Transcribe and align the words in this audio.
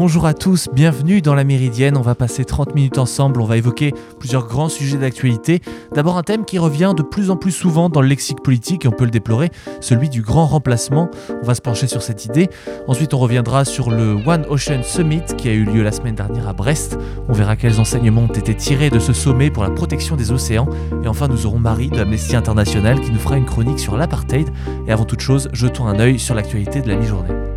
Bonjour 0.00 0.24
à 0.24 0.32
tous, 0.32 0.70
bienvenue 0.72 1.20
dans 1.20 1.34
la 1.34 1.44
Méridienne. 1.44 1.94
On 1.98 2.00
va 2.00 2.14
passer 2.14 2.46
30 2.46 2.74
minutes 2.74 2.96
ensemble, 2.96 3.38
on 3.38 3.44
va 3.44 3.58
évoquer 3.58 3.92
plusieurs 4.18 4.46
grands 4.46 4.70
sujets 4.70 4.96
d'actualité. 4.96 5.60
D'abord 5.92 6.16
un 6.16 6.22
thème 6.22 6.46
qui 6.46 6.58
revient 6.58 6.94
de 6.96 7.02
plus 7.02 7.30
en 7.30 7.36
plus 7.36 7.50
souvent 7.50 7.90
dans 7.90 8.00
le 8.00 8.08
lexique 8.08 8.42
politique 8.42 8.86
et 8.86 8.88
on 8.88 8.92
peut 8.92 9.04
le 9.04 9.10
déplorer, 9.10 9.50
celui 9.82 10.08
du 10.08 10.22
grand 10.22 10.46
remplacement. 10.46 11.10
On 11.42 11.46
va 11.46 11.54
se 11.54 11.60
pencher 11.60 11.86
sur 11.86 12.00
cette 12.00 12.24
idée. 12.24 12.48
Ensuite 12.88 13.12
on 13.12 13.18
reviendra 13.18 13.66
sur 13.66 13.90
le 13.90 14.14
One 14.24 14.46
Ocean 14.48 14.82
Summit 14.82 15.36
qui 15.36 15.50
a 15.50 15.52
eu 15.52 15.64
lieu 15.64 15.82
la 15.82 15.92
semaine 15.92 16.14
dernière 16.14 16.48
à 16.48 16.54
Brest. 16.54 16.96
On 17.28 17.34
verra 17.34 17.56
quels 17.56 17.78
enseignements 17.78 18.22
ont 18.22 18.26
été 18.28 18.54
tirés 18.54 18.88
de 18.88 19.00
ce 19.00 19.12
sommet 19.12 19.50
pour 19.50 19.64
la 19.64 19.70
protection 19.70 20.16
des 20.16 20.32
océans. 20.32 20.70
Et 21.04 21.08
enfin 21.08 21.28
nous 21.28 21.44
aurons 21.44 21.58
Marie 21.58 21.90
de 21.90 22.00
Amnesty 22.00 22.36
International 22.36 23.02
qui 23.02 23.10
nous 23.10 23.20
fera 23.20 23.36
une 23.36 23.44
chronique 23.44 23.78
sur 23.78 23.98
l'apartheid. 23.98 24.48
Et 24.86 24.92
avant 24.92 25.04
toute 25.04 25.20
chose, 25.20 25.50
jetons 25.52 25.88
un 25.88 26.00
œil 26.00 26.18
sur 26.18 26.34
l'actualité 26.34 26.80
de 26.80 26.88
la 26.88 26.96
mi-journée. 26.96 27.49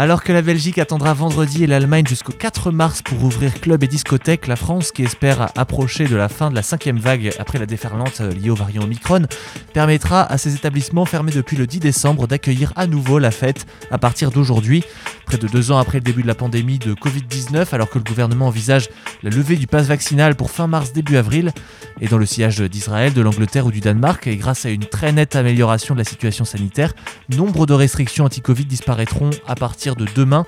Alors 0.00 0.24
que 0.24 0.32
la 0.32 0.40
Belgique 0.40 0.78
attendra 0.78 1.12
vendredi 1.12 1.62
et 1.62 1.66
l'Allemagne 1.66 2.06
jusqu'au 2.06 2.32
4 2.32 2.70
mars 2.70 3.02
pour 3.02 3.22
ouvrir 3.22 3.60
clubs 3.60 3.84
et 3.84 3.86
discothèques, 3.86 4.46
la 4.46 4.56
France, 4.56 4.92
qui 4.92 5.02
espère 5.02 5.50
approcher 5.58 6.06
de 6.06 6.16
la 6.16 6.30
fin 6.30 6.48
de 6.48 6.54
la 6.54 6.62
cinquième 6.62 6.98
vague 6.98 7.34
après 7.38 7.58
la 7.58 7.66
déferlante 7.66 8.20
liée 8.20 8.48
au 8.48 8.54
variant 8.54 8.84
Omicron, 8.84 9.26
permettra 9.74 10.22
à 10.22 10.38
ces 10.38 10.54
établissements 10.54 11.04
fermés 11.04 11.32
depuis 11.32 11.58
le 11.58 11.66
10 11.66 11.80
décembre 11.80 12.26
d'accueillir 12.26 12.72
à 12.76 12.86
nouveau 12.86 13.18
la 13.18 13.30
fête 13.30 13.66
à 13.90 13.98
partir 13.98 14.30
d'aujourd'hui. 14.30 14.84
Près 15.26 15.36
de 15.36 15.46
deux 15.46 15.70
ans 15.70 15.76
après 15.76 15.98
le 15.98 16.04
début 16.04 16.22
de 16.22 16.26
la 16.26 16.34
pandémie 16.34 16.78
de 16.78 16.94
Covid-19, 16.94 17.66
alors 17.72 17.90
que 17.90 17.98
le 17.98 18.04
gouvernement 18.04 18.46
envisage 18.46 18.88
la 19.22 19.28
levée 19.28 19.56
du 19.56 19.66
pass 19.66 19.86
vaccinal 19.86 20.34
pour 20.34 20.50
fin 20.50 20.66
mars 20.66 20.94
début 20.94 21.18
avril, 21.18 21.52
et 22.00 22.08
dans 22.08 22.18
le 22.18 22.24
sillage 22.24 22.58
d'Israël, 22.58 23.12
de 23.12 23.20
l'Angleterre 23.20 23.66
ou 23.66 23.70
du 23.70 23.80
Danemark, 23.80 24.26
et 24.26 24.36
grâce 24.36 24.64
à 24.64 24.70
une 24.70 24.86
très 24.86 25.12
nette 25.12 25.36
amélioration 25.36 25.94
de 25.94 26.00
la 26.00 26.04
situation 26.04 26.46
sanitaire, 26.46 26.94
nombre 27.36 27.66
de 27.66 27.74
restrictions 27.74 28.24
anti-Covid 28.24 28.64
disparaîtront 28.64 29.30
à 29.46 29.54
partir 29.54 29.89
de 29.96 30.06
demain. 30.14 30.44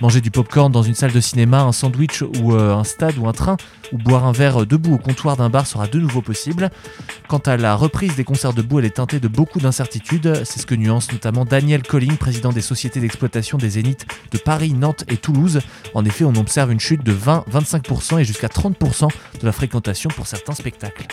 Manger 0.00 0.20
du 0.20 0.30
popcorn 0.30 0.72
dans 0.72 0.82
une 0.82 0.94
salle 0.94 1.12
de 1.12 1.20
cinéma, 1.20 1.62
un 1.62 1.72
sandwich 1.72 2.22
ou 2.22 2.54
euh, 2.54 2.74
un 2.74 2.84
stade 2.84 3.16
ou 3.18 3.28
un 3.28 3.32
train, 3.32 3.56
ou 3.92 3.98
boire 3.98 4.24
un 4.24 4.32
verre 4.32 4.66
debout 4.66 4.94
au 4.94 4.98
comptoir 4.98 5.36
d'un 5.36 5.50
bar 5.50 5.66
sera 5.66 5.86
de 5.86 5.98
nouveau 5.98 6.22
possible. 6.22 6.70
Quant 7.28 7.38
à 7.38 7.56
la 7.56 7.74
reprise 7.76 8.16
des 8.16 8.24
concerts 8.24 8.52
debout, 8.52 8.78
elle 8.78 8.86
est 8.86 8.96
teintée 8.96 9.20
de 9.20 9.28
beaucoup 9.28 9.60
d'incertitudes. 9.60 10.42
C'est 10.44 10.60
ce 10.60 10.66
que 10.66 10.74
nuance 10.74 11.12
notamment 11.12 11.44
Daniel 11.44 11.82
Colling, 11.82 12.16
président 12.16 12.52
des 12.52 12.62
sociétés 12.62 13.00
d'exploitation 13.00 13.58
des 13.58 13.70
zéniths 13.70 14.06
de 14.30 14.38
Paris, 14.38 14.72
Nantes 14.72 15.04
et 15.08 15.16
Toulouse. 15.16 15.60
En 15.94 16.04
effet, 16.04 16.24
on 16.24 16.34
observe 16.34 16.72
une 16.72 16.80
chute 16.80 17.04
de 17.04 17.12
20-25% 17.12 18.20
et 18.20 18.24
jusqu'à 18.24 18.48
30% 18.48 19.08
de 19.40 19.46
la 19.46 19.52
fréquentation 19.52 20.10
pour 20.10 20.26
certains 20.26 20.54
spectacles. 20.54 21.06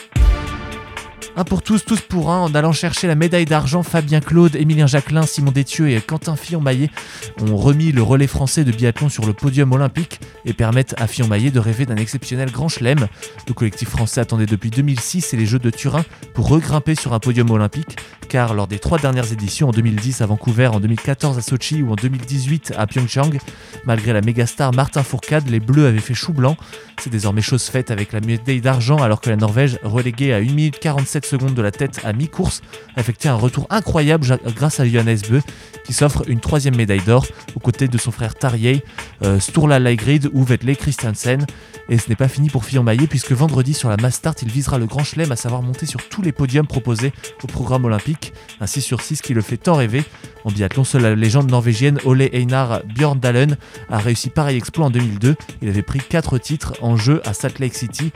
Un 1.40 1.46
pour 1.46 1.62
tous, 1.62 1.86
tous 1.86 2.02
pour 2.02 2.32
un, 2.32 2.40
en 2.42 2.54
allant 2.54 2.74
chercher 2.74 3.08
la 3.08 3.16
médaille 3.16 3.46
d'argent, 3.46 3.82
Fabien 3.82 4.20
Claude, 4.20 4.58
Émilien 4.58 4.88
Jacquelin, 4.88 5.22
Simon 5.22 5.52
Détieux 5.52 5.90
et 5.90 6.02
Quentin 6.02 6.36
Fillon-Maillet 6.36 6.90
ont 7.40 7.56
remis 7.56 7.94
le 7.94 8.04
relais 8.04 8.28
français 8.28 8.66
de 8.66 8.74
biathlon 8.74 9.08
sur 9.08 9.26
le 9.26 9.32
podium 9.32 9.72
olympique 9.72 10.20
et 10.44 10.52
permettent 10.52 10.96
à 10.98 11.08
Fillon-Maillet 11.08 11.50
de 11.52 11.60
rêver 11.62 11.86
d'un 11.86 11.96
exceptionnel 11.96 12.52
grand 12.52 12.68
chelem. 12.68 13.08
Le 13.48 13.54
collectif 13.54 13.88
français 13.88 14.20
attendait 14.20 14.48
depuis 14.48 14.70
2006 14.70 15.34
et 15.34 15.38
les 15.38 15.46
Jeux 15.46 15.60
de 15.60 15.70
Turin 15.70 16.04
pour 16.34 16.50
regrimper 16.50 16.94
sur 16.94 17.14
un 17.14 17.20
podium 17.20 17.50
olympique, 17.52 17.96
car 18.28 18.54
lors 18.54 18.68
des 18.68 18.80
trois 18.80 19.00
dernières 19.00 19.32
éditions, 19.32 19.70
en 19.70 19.72
2010 19.72 20.20
à 20.20 20.26
Vancouver, 20.26 20.68
en 20.68 20.82
2014 20.82 21.38
à 21.38 21.42
Sochi 21.42 21.82
ou 21.82 21.94
en 21.94 21.96
2018 21.96 22.74
à 22.78 22.86
Pyeongchang, 22.86 23.40
malgré 23.86 24.12
la 24.12 24.20
méga-star 24.20 24.74
Martin 24.74 25.04
Fourcade, 25.04 25.50
les 25.50 25.62
Bleus 25.62 25.88
avaient 25.88 26.00
fait 26.00 26.14
chou 26.14 26.34
blanc. 26.34 26.58
C'est 27.02 27.10
désormais 27.10 27.42
chose 27.42 27.64
faite 27.64 27.92
avec 27.92 28.12
la 28.12 28.20
médaille 28.20 28.60
d'argent 28.60 28.98
alors 28.98 29.22
que 29.22 29.30
la 29.30 29.38
Norvège, 29.38 29.80
reléguée 29.84 30.34
à 30.34 30.38
1 30.38 30.42
minute 30.42 30.80
47 30.80 31.26
secondes 31.26 31.54
de 31.54 31.62
la 31.62 31.72
tête 31.72 32.02
à 32.04 32.12
mi-course, 32.12 32.62
a 32.98 33.00
effectué 33.00 33.30
un 33.30 33.36
retour 33.36 33.68
incroyable 33.70 34.28
grâce 34.56 34.82
à 34.82 34.86
Johannes 34.86 35.20
Bö 35.30 35.40
qui 35.86 35.94
s'offre 35.94 36.24
une 36.28 36.42
troisième 36.42 36.76
médaille 36.76 37.02
d'or 37.02 37.26
aux 37.56 37.60
côtés 37.62 37.88
de 37.88 37.98
son 37.98 38.12
frère 38.12 38.36
Tarjei, 38.36 38.84
euh, 39.24 39.40
Sturla 39.40 39.80
Leigrid 39.80 40.30
ou 40.34 40.44
Vetle 40.44 40.76
Christiansen. 40.76 41.46
Et 41.88 41.98
ce 41.98 42.10
n'est 42.10 42.16
pas 42.16 42.28
fini 42.28 42.50
pour 42.50 42.66
Fillon 42.66 42.84
Maillet 42.84 43.08
puisque 43.08 43.32
vendredi 43.32 43.74
sur 43.74 43.90
la 43.90 43.98
Mastart 43.98 44.36
il 44.42 44.50
visera 44.50 44.78
le 44.78 44.86
grand 44.86 45.04
chelem 45.04 45.32
à 45.32 45.36
savoir 45.36 45.62
monter 45.62 45.86
sur 45.86 46.08
tous 46.10 46.22
les 46.22 46.32
podiums 46.34 46.68
proposés 46.68 47.14
au 47.44 47.48
programme 47.48 47.86
olympique, 47.86 48.34
un 48.60 48.68
6 48.68 48.82
sur 48.82 49.02
6 49.02 49.22
qui 49.22 49.34
le 49.34 49.42
fait 49.42 49.58
tant 49.58 49.76
rêver. 49.76 50.04
En 50.44 50.52
biathlon, 50.52 50.84
seule 50.84 51.02
la 51.02 51.16
légende 51.16 51.50
norvégienne 51.50 52.00
Ole 52.06 52.30
Einar 52.34 52.82
Björndalen 52.86 53.58
a 53.90 53.98
réussi 53.98 54.30
pareil 54.30 54.58
exploit 54.58 54.86
en 54.86 54.90
2002. 54.90 55.36
Il 55.62 55.70
avait 55.70 55.82
pris 55.82 56.00
4 56.00 56.38
titres 56.38 56.74
en 56.82 56.89
jeu 56.96 57.22
à 57.26 57.34
Salt 57.34 57.60
Lake 57.60 57.76
City 57.76 58.12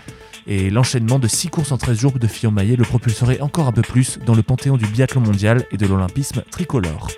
et 0.47 0.69
l'enchaînement 0.69 1.19
de 1.19 1.27
6 1.27 1.49
courses 1.49 1.71
en 1.71 1.77
13 1.77 1.97
jours 1.97 2.19
de 2.19 2.27
Fillon 2.27 2.51
Maillet 2.51 2.75
le 2.75 2.83
propulserait 2.83 3.41
encore 3.41 3.67
un 3.67 3.71
peu 3.71 3.81
plus 3.81 4.19
dans 4.25 4.35
le 4.35 4.43
panthéon 4.43 4.77
du 4.77 4.85
biathlon 4.85 5.21
mondial 5.21 5.65
et 5.71 5.77
de 5.77 5.87
l'olympisme 5.87 6.43
tricolore. 6.51 7.09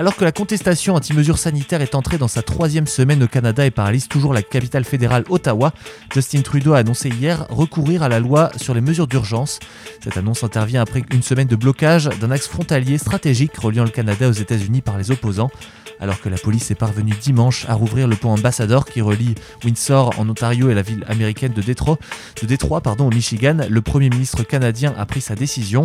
Alors 0.00 0.16
que 0.16 0.24
la 0.24 0.32
contestation 0.32 0.94
anti-mesures 0.94 1.36
sanitaires 1.36 1.82
est 1.82 1.94
entrée 1.94 2.16
dans 2.16 2.26
sa 2.26 2.40
troisième 2.40 2.86
semaine 2.86 3.22
au 3.22 3.26
Canada 3.26 3.66
et 3.66 3.70
paralyse 3.70 4.08
toujours 4.08 4.32
la 4.32 4.42
capitale 4.42 4.86
fédérale 4.86 5.24
Ottawa, 5.28 5.74
Justin 6.10 6.40
Trudeau 6.40 6.72
a 6.72 6.78
annoncé 6.78 7.10
hier 7.10 7.46
recourir 7.50 8.02
à 8.02 8.08
la 8.08 8.18
loi 8.18 8.50
sur 8.56 8.72
les 8.72 8.80
mesures 8.80 9.06
d'urgence. 9.06 9.60
Cette 10.02 10.16
annonce 10.16 10.42
intervient 10.42 10.80
après 10.80 11.02
une 11.12 11.22
semaine 11.22 11.48
de 11.48 11.54
blocage 11.54 12.08
d'un 12.18 12.30
axe 12.30 12.48
frontalier 12.48 12.96
stratégique 12.96 13.54
reliant 13.58 13.84
le 13.84 13.90
Canada 13.90 14.26
aux 14.26 14.32
États-Unis 14.32 14.80
par 14.80 14.96
les 14.96 15.10
opposants 15.10 15.50
alors 16.00 16.20
que 16.20 16.28
la 16.28 16.38
police 16.38 16.70
est 16.70 16.74
parvenue 16.74 17.14
dimanche 17.20 17.66
à 17.68 17.74
rouvrir 17.74 18.08
le 18.08 18.16
pont 18.16 18.30
Ambassador 18.30 18.86
qui 18.86 19.00
relie 19.00 19.34
Windsor 19.64 20.18
en 20.18 20.28
Ontario 20.28 20.70
et 20.70 20.74
la 20.74 20.82
ville 20.82 21.04
américaine 21.06 21.52
de 21.52 21.62
Détroit, 21.62 21.98
au 22.98 23.10
Michigan. 23.10 23.58
Le 23.68 23.82
Premier 23.82 24.08
ministre 24.08 24.42
canadien 24.42 24.94
a 24.98 25.04
pris 25.04 25.20
sa 25.20 25.34
décision. 25.34 25.84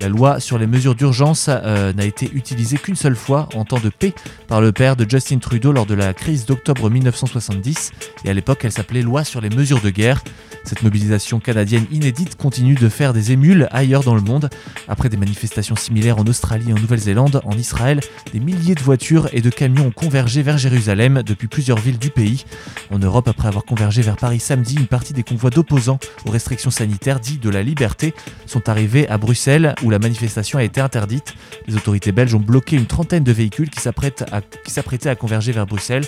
La 0.00 0.08
loi 0.08 0.38
sur 0.38 0.58
les 0.58 0.66
mesures 0.66 0.94
d'urgence 0.94 1.48
euh, 1.48 1.92
n'a 1.94 2.04
été 2.04 2.30
utilisée 2.34 2.76
qu'une 2.76 2.96
seule 2.96 3.16
fois 3.16 3.48
en 3.56 3.64
temps 3.64 3.80
de 3.80 3.88
paix 3.88 4.14
par 4.48 4.60
le 4.60 4.72
père 4.72 4.96
de 4.96 5.08
Justin 5.08 5.38
Trudeau 5.38 5.72
lors 5.72 5.86
de 5.86 5.94
la 5.94 6.12
crise 6.14 6.46
d'octobre 6.46 6.90
1970 6.90 7.92
et 8.24 8.30
à 8.30 8.34
l'époque 8.34 8.64
elle 8.64 8.72
s'appelait 8.72 9.02
loi 9.02 9.24
sur 9.24 9.40
les 9.40 9.50
mesures 9.50 9.80
de 9.80 9.90
guerre. 9.90 10.22
Cette 10.64 10.82
mobilisation 10.82 11.40
canadienne 11.40 11.84
inédite 11.90 12.36
continue 12.36 12.74
de 12.74 12.88
faire 12.88 13.12
des 13.12 13.32
émules 13.32 13.68
ailleurs 13.70 14.02
dans 14.02 14.14
le 14.14 14.22
monde. 14.22 14.48
Après 14.88 15.10
des 15.10 15.18
manifestations 15.18 15.76
similaires 15.76 16.18
en 16.18 16.24
Australie 16.24 16.72
en 16.72 16.76
Nouvelle-Zélande, 16.76 17.42
en 17.44 17.52
Israël, 17.52 18.00
des 18.32 18.40
milliers 18.40 18.74
de 18.74 18.80
voitures 18.80 19.28
et 19.32 19.42
de 19.42 19.50
camions 19.50 19.88
ont 19.88 19.90
convergé 19.90 20.42
vers 20.42 20.56
Jérusalem 20.56 21.22
depuis 21.22 21.48
plusieurs 21.48 21.78
villes 21.78 21.98
du 21.98 22.08
pays. 22.08 22.44
En 22.90 22.98
Europe, 22.98 23.28
après 23.28 23.48
avoir 23.48 23.64
convergé 23.64 24.00
vers 24.00 24.16
Paris 24.16 24.40
samedi, 24.40 24.76
une 24.76 24.86
partie 24.86 25.12
des 25.12 25.22
convois 25.22 25.50
d'opposants 25.50 25.98
aux 26.24 26.30
restrictions 26.30 26.70
sanitaires 26.70 27.20
dits 27.20 27.38
de 27.38 27.50
la 27.50 27.62
liberté 27.62 28.14
sont 28.46 28.68
arrivés 28.70 29.06
à 29.08 29.18
Bruxelles 29.18 29.74
où 29.82 29.90
la 29.90 29.98
manifestation 29.98 30.58
a 30.58 30.64
été 30.64 30.80
interdite. 30.80 31.34
Les 31.66 31.76
autorités 31.76 32.12
belges 32.12 32.34
ont 32.34 32.40
bloqué 32.40 32.76
une 32.76 32.86
trentaine 32.86 33.24
de 33.24 33.32
véhicules 33.34 33.70
qui 33.70 33.80
s'apprêtaient 33.80 35.08
à 35.08 35.14
converger 35.14 35.52
vers 35.52 35.66
Bruxelles. 35.66 36.04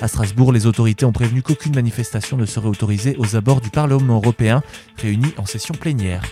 À 0.00 0.08
Strasbourg, 0.08 0.52
les 0.52 0.66
autorités 0.66 1.04
ont 1.04 1.12
prévenu 1.12 1.42
qu'aucune 1.42 1.74
manifestation 1.74 2.36
ne 2.36 2.46
serait 2.46 2.68
autorisée 2.68 3.16
aux 3.18 3.36
abords 3.36 3.60
du 3.60 3.70
Parlement 3.70 4.16
européen 4.16 4.62
réuni 4.96 5.32
en 5.36 5.46
session 5.46 5.74
plénière. 5.74 6.22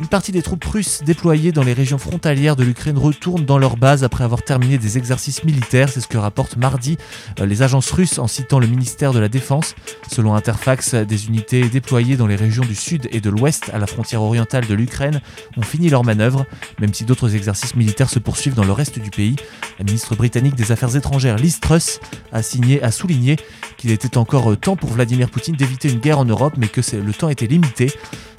Une 0.00 0.06
partie 0.06 0.30
des 0.30 0.42
troupes 0.42 0.64
russes 0.64 1.02
déployées 1.04 1.50
dans 1.50 1.64
les 1.64 1.72
régions 1.72 1.98
frontalières 1.98 2.54
de 2.54 2.62
l'Ukraine 2.62 2.96
retournent 2.96 3.44
dans 3.44 3.58
leur 3.58 3.76
base 3.76 4.04
après 4.04 4.22
avoir 4.22 4.42
terminé 4.42 4.78
des 4.78 4.96
exercices 4.96 5.42
militaires, 5.42 5.88
c'est 5.88 6.00
ce 6.00 6.06
que 6.06 6.16
rapportent 6.16 6.56
mardi 6.56 6.96
euh, 7.40 7.46
les 7.46 7.62
agences 7.62 7.90
russes 7.90 8.20
en 8.20 8.28
citant 8.28 8.60
le 8.60 8.68
ministère 8.68 9.12
de 9.12 9.18
la 9.18 9.28
Défense. 9.28 9.74
Selon 10.08 10.34
Interfax, 10.34 10.94
des 10.94 11.26
unités 11.26 11.68
déployées 11.68 12.16
dans 12.16 12.28
les 12.28 12.36
régions 12.36 12.64
du 12.64 12.76
sud 12.76 13.08
et 13.10 13.20
de 13.20 13.28
l'ouest 13.28 13.70
à 13.72 13.78
la 13.78 13.88
frontière 13.88 14.22
orientale 14.22 14.68
de 14.68 14.74
l'Ukraine 14.74 15.20
ont 15.56 15.62
fini 15.62 15.88
leur 15.88 16.04
manœuvre, 16.04 16.46
même 16.78 16.94
si 16.94 17.04
d'autres 17.04 17.34
exercices 17.34 17.74
militaires 17.74 18.08
se 18.08 18.20
poursuivent 18.20 18.54
dans 18.54 18.64
le 18.64 18.72
reste 18.72 19.00
du 19.00 19.10
pays. 19.10 19.34
La 19.80 19.84
ministre 19.84 20.14
britannique 20.14 20.54
des 20.54 20.70
Affaires 20.70 20.94
étrangères 20.94 21.38
Liz 21.38 21.58
Truss 21.58 21.98
a, 22.30 22.42
signé, 22.42 22.80
a 22.84 22.92
souligné 22.92 23.36
qu'il 23.76 23.90
était 23.90 24.16
encore 24.16 24.56
temps 24.58 24.76
pour 24.76 24.90
Vladimir 24.90 25.28
Poutine 25.28 25.56
d'éviter 25.56 25.90
une 25.90 25.98
guerre 25.98 26.20
en 26.20 26.24
Europe, 26.24 26.54
mais 26.56 26.68
que 26.68 26.82
le 26.96 27.12
temps 27.12 27.28
était 27.28 27.46
limité. 27.48 27.92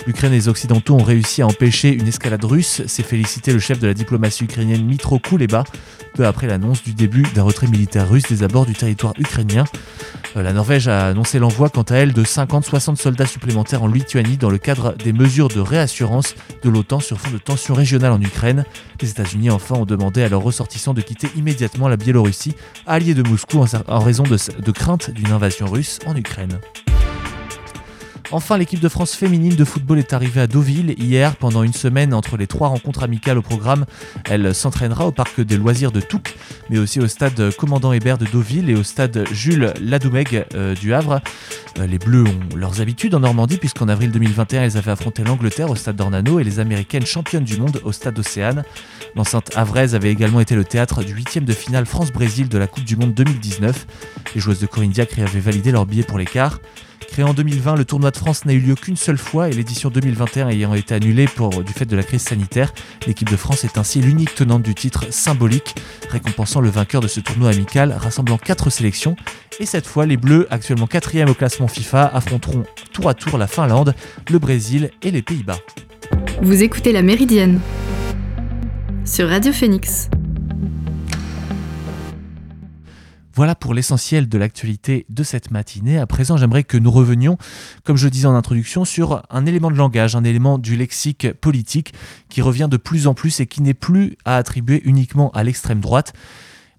L'Ukraine 0.07 0.33
et 0.33 0.37
les 0.37 0.47
Occidentaux 0.47 0.95
ont 0.95 1.03
réussi 1.03 1.41
à 1.41 1.47
empêcher 1.47 1.93
une 1.93 2.07
escalade 2.07 2.43
russe, 2.43 2.81
s'est 2.87 3.03
félicité 3.03 3.53
le 3.53 3.59
chef 3.59 3.79
de 3.79 3.87
la 3.87 3.93
diplomatie 3.93 4.45
ukrainienne 4.45 4.85
Mitro 4.85 5.19
Kuleba, 5.19 5.63
peu 6.13 6.25
après 6.25 6.47
l'annonce 6.47 6.83
du 6.83 6.93
début 6.93 7.23
d'un 7.35 7.43
retrait 7.43 7.67
militaire 7.67 8.09
russe 8.09 8.27
des 8.29 8.43
abords 8.43 8.65
du 8.65 8.73
territoire 8.73 9.13
ukrainien. 9.19 9.65
Euh, 10.35 10.43
la 10.43 10.53
Norvège 10.53 10.87
a 10.87 11.07
annoncé 11.07 11.39
l'envoi 11.39 11.69
quant 11.69 11.83
à 11.83 11.95
elle 11.95 12.13
de 12.13 12.23
50-60 12.23 12.95
soldats 12.95 13.25
supplémentaires 13.25 13.83
en 13.83 13.87
Lituanie 13.87 14.37
dans 14.37 14.49
le 14.49 14.57
cadre 14.57 14.95
des 14.95 15.13
mesures 15.13 15.47
de 15.47 15.59
réassurance 15.59 16.35
de 16.63 16.69
l'OTAN 16.69 16.99
sur 16.99 17.19
fond 17.19 17.31
de 17.31 17.37
tensions 17.37 17.73
régionales 17.73 18.11
en 18.11 18.21
Ukraine. 18.21 18.65
Les 19.01 19.09
États-Unis 19.09 19.49
enfin 19.49 19.75
ont 19.75 19.85
demandé 19.85 20.23
à 20.23 20.29
leurs 20.29 20.41
ressortissants 20.41 20.93
de 20.93 21.01
quitter 21.01 21.29
immédiatement 21.35 21.87
la 21.87 21.97
Biélorussie, 21.97 22.55
alliée 22.85 23.13
de 23.13 23.23
Moscou 23.23 23.63
en 23.87 23.99
raison 23.99 24.23
de, 24.23 24.37
de 24.61 24.71
crainte 24.71 25.11
d'une 25.11 25.31
invasion 25.31 25.67
russe 25.67 25.99
en 26.05 26.15
Ukraine. 26.15 26.59
Enfin, 28.31 28.59
l'équipe 28.59 28.79
de 28.79 28.89
France 28.89 29.15
féminine 29.15 29.55
de 29.55 29.65
football 29.65 29.97
est 29.97 30.13
arrivée 30.13 30.41
à 30.41 30.45
Deauville 30.45 30.93
hier 30.99 31.35
pendant 31.35 31.63
une 31.63 31.73
semaine 31.73 32.13
entre 32.13 32.37
les 32.37 32.45
trois 32.45 32.67
rencontres 32.67 33.01
amicales 33.01 33.39
au 33.39 33.41
programme. 33.41 33.85
Elle 34.25 34.53
s'entraînera 34.53 35.07
au 35.07 35.11
parc 35.11 35.41
des 35.41 35.57
loisirs 35.57 35.91
de 35.91 35.99
Touques, 35.99 36.35
mais 36.69 36.77
aussi 36.77 36.99
au 36.99 37.07
stade 37.07 37.55
Commandant 37.55 37.91
Hébert 37.91 38.19
de 38.19 38.25
Deauville 38.25 38.69
et 38.69 38.75
au 38.75 38.83
stade 38.83 39.27
Jules 39.31 39.73
Ladoumègue 39.81 40.45
euh, 40.53 40.75
du 40.75 40.93
Havre. 40.93 41.21
Euh, 41.79 41.87
les 41.87 41.97
Bleus 41.97 42.25
ont 42.25 42.55
leurs 42.55 42.81
habitudes 42.81 43.15
en 43.15 43.21
Normandie 43.21 43.57
puisqu'en 43.57 43.87
avril 43.87 44.11
2021, 44.11 44.61
elles 44.61 44.77
avaient 44.77 44.91
affronté 44.91 45.23
l'Angleterre 45.23 45.71
au 45.71 45.75
stade 45.75 45.95
d'Ornano 45.95 46.39
et 46.39 46.43
les 46.43 46.59
Américaines 46.59 47.07
championnes 47.07 47.45
du 47.45 47.57
monde 47.57 47.81
au 47.83 47.91
stade 47.91 48.19
Océane. 48.19 48.63
L'enceinte 49.15 49.51
havraise 49.55 49.95
avait 49.95 50.11
également 50.11 50.39
été 50.39 50.55
le 50.55 50.63
théâtre 50.63 51.03
du 51.03 51.13
huitième 51.13 51.45
de 51.45 51.53
finale 51.53 51.85
France-Brésil 51.85 52.49
de 52.49 52.57
la 52.57 52.67
Coupe 52.67 52.83
du 52.83 52.95
Monde 52.95 53.13
2019. 53.13 53.87
Les 54.35 54.41
joueuses 54.41 54.59
de 54.59 54.67
Corinne 54.67 54.91
Diacre 54.91 55.19
avaient 55.19 55.39
validé 55.39 55.71
leur 55.71 55.85
billet 55.85 56.03
pour 56.03 56.17
l'écart. 56.17 56.59
Créé 57.07 57.25
en 57.25 57.33
2020, 57.33 57.75
le 57.75 57.85
tournoi 57.85 58.11
de 58.11 58.17
France 58.17 58.45
n'a 58.45 58.53
eu 58.53 58.59
lieu 58.59 58.75
qu'une 58.75 58.95
seule 58.95 59.17
fois 59.17 59.49
et 59.49 59.51
l'édition 59.51 59.89
2021 59.89 60.49
ayant 60.49 60.75
été 60.75 60.93
annulée 60.93 61.25
du 61.25 61.73
fait 61.73 61.85
de 61.85 61.95
la 61.95 62.03
crise 62.03 62.21
sanitaire, 62.21 62.71
l'équipe 63.07 63.29
de 63.29 63.35
France 63.35 63.63
est 63.63 63.79
ainsi 63.79 63.99
l'unique 63.99 64.35
tenante 64.35 64.61
du 64.61 64.75
titre 64.75 65.05
symbolique, 65.11 65.75
récompensant 66.09 66.61
le 66.61 66.69
vainqueur 66.69 67.01
de 67.01 67.07
ce 67.07 67.19
tournoi 67.19 67.49
amical 67.49 67.93
rassemblant 67.97 68.37
4 68.37 68.69
sélections. 68.69 69.15
Et 69.59 69.65
cette 69.65 69.87
fois, 69.87 70.05
les 70.05 70.17
Bleus, 70.17 70.45
actuellement 70.51 70.85
4 70.85 71.31
au 71.31 71.33
classement 71.33 71.67
FIFA, 71.67 72.11
affronteront 72.13 72.63
tour 72.93 73.09
à 73.09 73.15
tour 73.15 73.39
la 73.39 73.47
Finlande, 73.47 73.95
le 74.29 74.37
Brésil 74.37 74.91
et 75.01 75.09
les 75.09 75.23
Pays-Bas. 75.23 75.59
Vous 76.43 76.61
écoutez 76.61 76.91
La 76.91 77.01
Méridienne 77.01 77.59
sur 79.05 79.29
Radio 79.29 79.51
Phoenix. 79.51 80.09
Voilà 83.33 83.55
pour 83.55 83.73
l'essentiel 83.73 84.27
de 84.27 84.37
l'actualité 84.37 85.05
de 85.09 85.23
cette 85.23 85.51
matinée. 85.51 85.97
À 85.97 86.05
présent, 86.05 86.35
j'aimerais 86.35 86.63
que 86.63 86.77
nous 86.77 86.91
revenions, 86.91 87.37
comme 87.83 87.95
je 87.95 88.07
disais 88.09 88.27
en 88.27 88.35
introduction, 88.35 88.85
sur 88.85 89.23
un 89.29 89.45
élément 89.45 89.71
de 89.71 89.77
langage, 89.77 90.15
un 90.15 90.23
élément 90.23 90.57
du 90.57 90.75
lexique 90.75 91.31
politique 91.33 91.93
qui 92.27 92.41
revient 92.41 92.67
de 92.69 92.77
plus 92.77 93.07
en 93.07 93.13
plus 93.13 93.39
et 93.39 93.45
qui 93.45 93.61
n'est 93.61 93.73
plus 93.73 94.17
à 94.25 94.35
attribuer 94.35 94.81
uniquement 94.83 95.31
à 95.31 95.43
l'extrême 95.43 95.79
droite. 95.79 96.13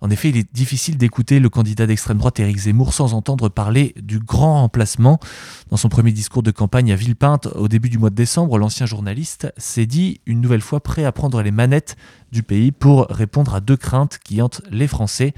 En 0.02 0.08
effet, 0.08 0.31
il 0.31 0.38
est 0.38 0.50
difficile 0.55 0.97
d'écouter 0.97 1.41
le 1.41 1.50
candidat 1.50 1.87
d'extrême 1.87 2.17
droite 2.17 2.41
Éric 2.41 2.56
Zemmour 2.56 2.94
sans 2.94 3.12
entendre 3.12 3.50
parler 3.50 3.94
du 4.00 4.19
grand 4.19 4.62
remplacement. 4.62 5.20
Dans 5.69 5.76
son 5.76 5.91
premier 5.91 6.12
discours 6.12 6.43
de 6.43 6.50
campagne 6.50 6.91
à 6.91 6.97
Villepinte 6.97 7.49
au 7.55 7.69
début 7.69 7.91
du 7.91 7.99
mois 7.99 8.08
de 8.08 8.14
décembre, 8.14 8.58
l'ancien 8.58 8.87
journaliste 8.87 9.52
s'est 9.58 9.85
dit 9.85 10.23
une 10.25 10.41
nouvelle 10.41 10.62
fois 10.62 10.81
prêt 10.81 11.05
à 11.05 11.12
prendre 11.12 11.43
les 11.43 11.50
manettes 11.50 11.97
du 12.32 12.43
pays 12.43 12.73
pour 12.73 13.08
répondre 13.11 13.55
à 13.55 13.61
deux 13.61 13.76
craintes 13.76 14.19
qui 14.25 14.41
hantent 14.41 14.62
les 14.70 14.88
Français. 14.88 15.35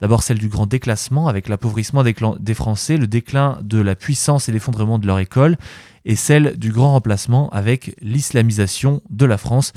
D'abord 0.00 0.22
celle 0.22 0.38
du 0.38 0.48
grand 0.48 0.66
déclassement 0.66 1.26
avec 1.26 1.48
l'appauvrissement 1.48 2.04
des 2.04 2.54
Français, 2.54 2.98
le 2.98 3.08
déclin 3.08 3.58
de 3.62 3.80
la 3.80 3.96
puissance 3.96 4.48
et 4.48 4.52
l'effondrement 4.52 5.00
de 5.00 5.08
leur 5.08 5.18
école, 5.18 5.56
et 6.04 6.14
celle 6.14 6.56
du 6.56 6.70
grand 6.70 6.92
remplacement 6.92 7.50
avec 7.50 7.96
l'islamisation 8.00 9.02
de 9.10 9.26
la 9.26 9.38
France. 9.38 9.72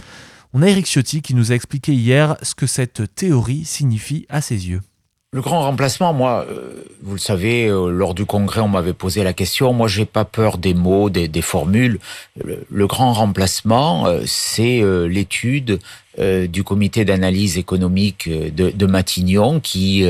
On 0.54 0.62
a 0.62 0.68
Eric 0.68 0.86
Ciotti 0.86 1.22
qui 1.22 1.34
nous 1.34 1.54
a 1.54 1.56
expliqué 1.56 1.94
hier 1.94 2.36
ce 2.42 2.56
que 2.56 2.68
cette 2.68 3.16
théorie 3.16 3.64
signifie 3.64 4.26
à 4.28 4.42
ses 4.42 4.68
yeux. 4.68 4.82
Le 5.34 5.40
grand 5.40 5.62
remplacement, 5.62 6.12
moi, 6.12 6.46
euh, 6.50 6.84
vous 7.02 7.14
le 7.14 7.18
savez, 7.18 7.68
euh, 7.68 7.90
lors 7.90 8.14
du 8.14 8.26
congrès, 8.26 8.60
on 8.60 8.68
m'avait 8.68 8.92
posé 8.92 9.24
la 9.24 9.32
question. 9.32 9.72
Moi, 9.72 9.88
j'ai 9.88 10.04
pas 10.04 10.26
peur 10.26 10.58
des 10.58 10.74
mots, 10.74 11.10
des, 11.10 11.42
formules. 11.42 12.00
Le, 12.44 12.86
grand 12.86 13.14
remplacement, 13.14 14.08
euh, 14.08 14.24
c'est 14.26 14.84
l'étude 15.08 15.80
du 16.20 16.66
comité 16.66 17.06
d'analyse 17.06 17.58
économique 17.58 18.30
de, 18.30 18.86
Matignon 18.86 19.62
qui 19.62 20.06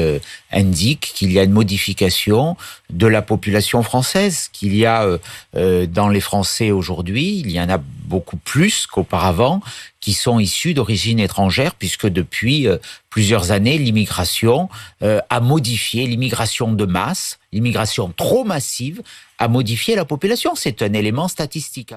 indique 0.52 1.12
qu'il 1.14 1.32
y 1.32 1.38
a 1.38 1.44
une 1.44 1.52
modification 1.52 2.58
de 2.90 3.06
la 3.06 3.22
population 3.22 3.84
française, 3.84 4.50
qu'il 4.52 4.76
y 4.76 4.88
a 4.88 5.08
dans 5.54 6.10
les 6.10 6.20
Français 6.20 6.72
aujourd'hui, 6.72 7.42
il 7.46 7.52
y 7.52 7.62
en 7.62 7.70
a 7.70 7.78
beaucoup 7.78 8.38
plus 8.38 8.88
qu'auparavant, 8.88 9.62
qui 10.02 10.14
sont 10.14 10.40
issus 10.40 10.74
d'origine 10.74 11.20
étrangère, 11.20 11.76
puisque 11.76 12.08
depuis 12.08 12.68
euh, 12.68 12.78
plusieurs 13.10 13.52
années, 13.52 13.78
l'immigration 13.78 14.68
euh, 15.04 15.22
a 15.30 15.40
modifié, 15.40 16.08
l'immigration 16.08 16.74
de 16.74 16.86
masse, 16.86 17.40
l'immigration 17.54 18.12
trop 18.18 18.44
massive, 18.44 19.02
a 19.38 19.48
modifié 19.48 19.96
la 19.96 20.04
population. 20.04 20.56
C'est 20.56 20.82
un 20.82 20.94
élément 20.94 21.28
statistique. 21.28 21.94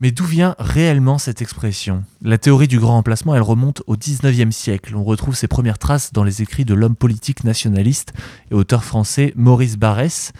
Mais 0.00 0.10
d'où 0.10 0.24
vient 0.24 0.56
réellement 0.58 1.18
cette 1.18 1.40
expression? 1.40 2.04
La 2.20 2.36
théorie 2.36 2.66
du 2.66 2.80
grand 2.80 2.94
remplacement, 2.94 3.36
elle 3.36 3.42
remonte 3.42 3.82
au 3.86 3.96
19e 3.96 4.50
siècle. 4.50 4.96
On 4.96 5.04
retrouve 5.04 5.36
ses 5.36 5.46
premières 5.46 5.78
traces 5.78 6.12
dans 6.12 6.24
les 6.24 6.42
écrits 6.42 6.64
de 6.64 6.74
l'homme 6.74 6.96
politique 6.96 7.44
nationaliste 7.44 8.12
et 8.50 8.54
auteur 8.54 8.84
français 8.84 9.32
Maurice 9.36 9.76
Barrès. 9.76 10.32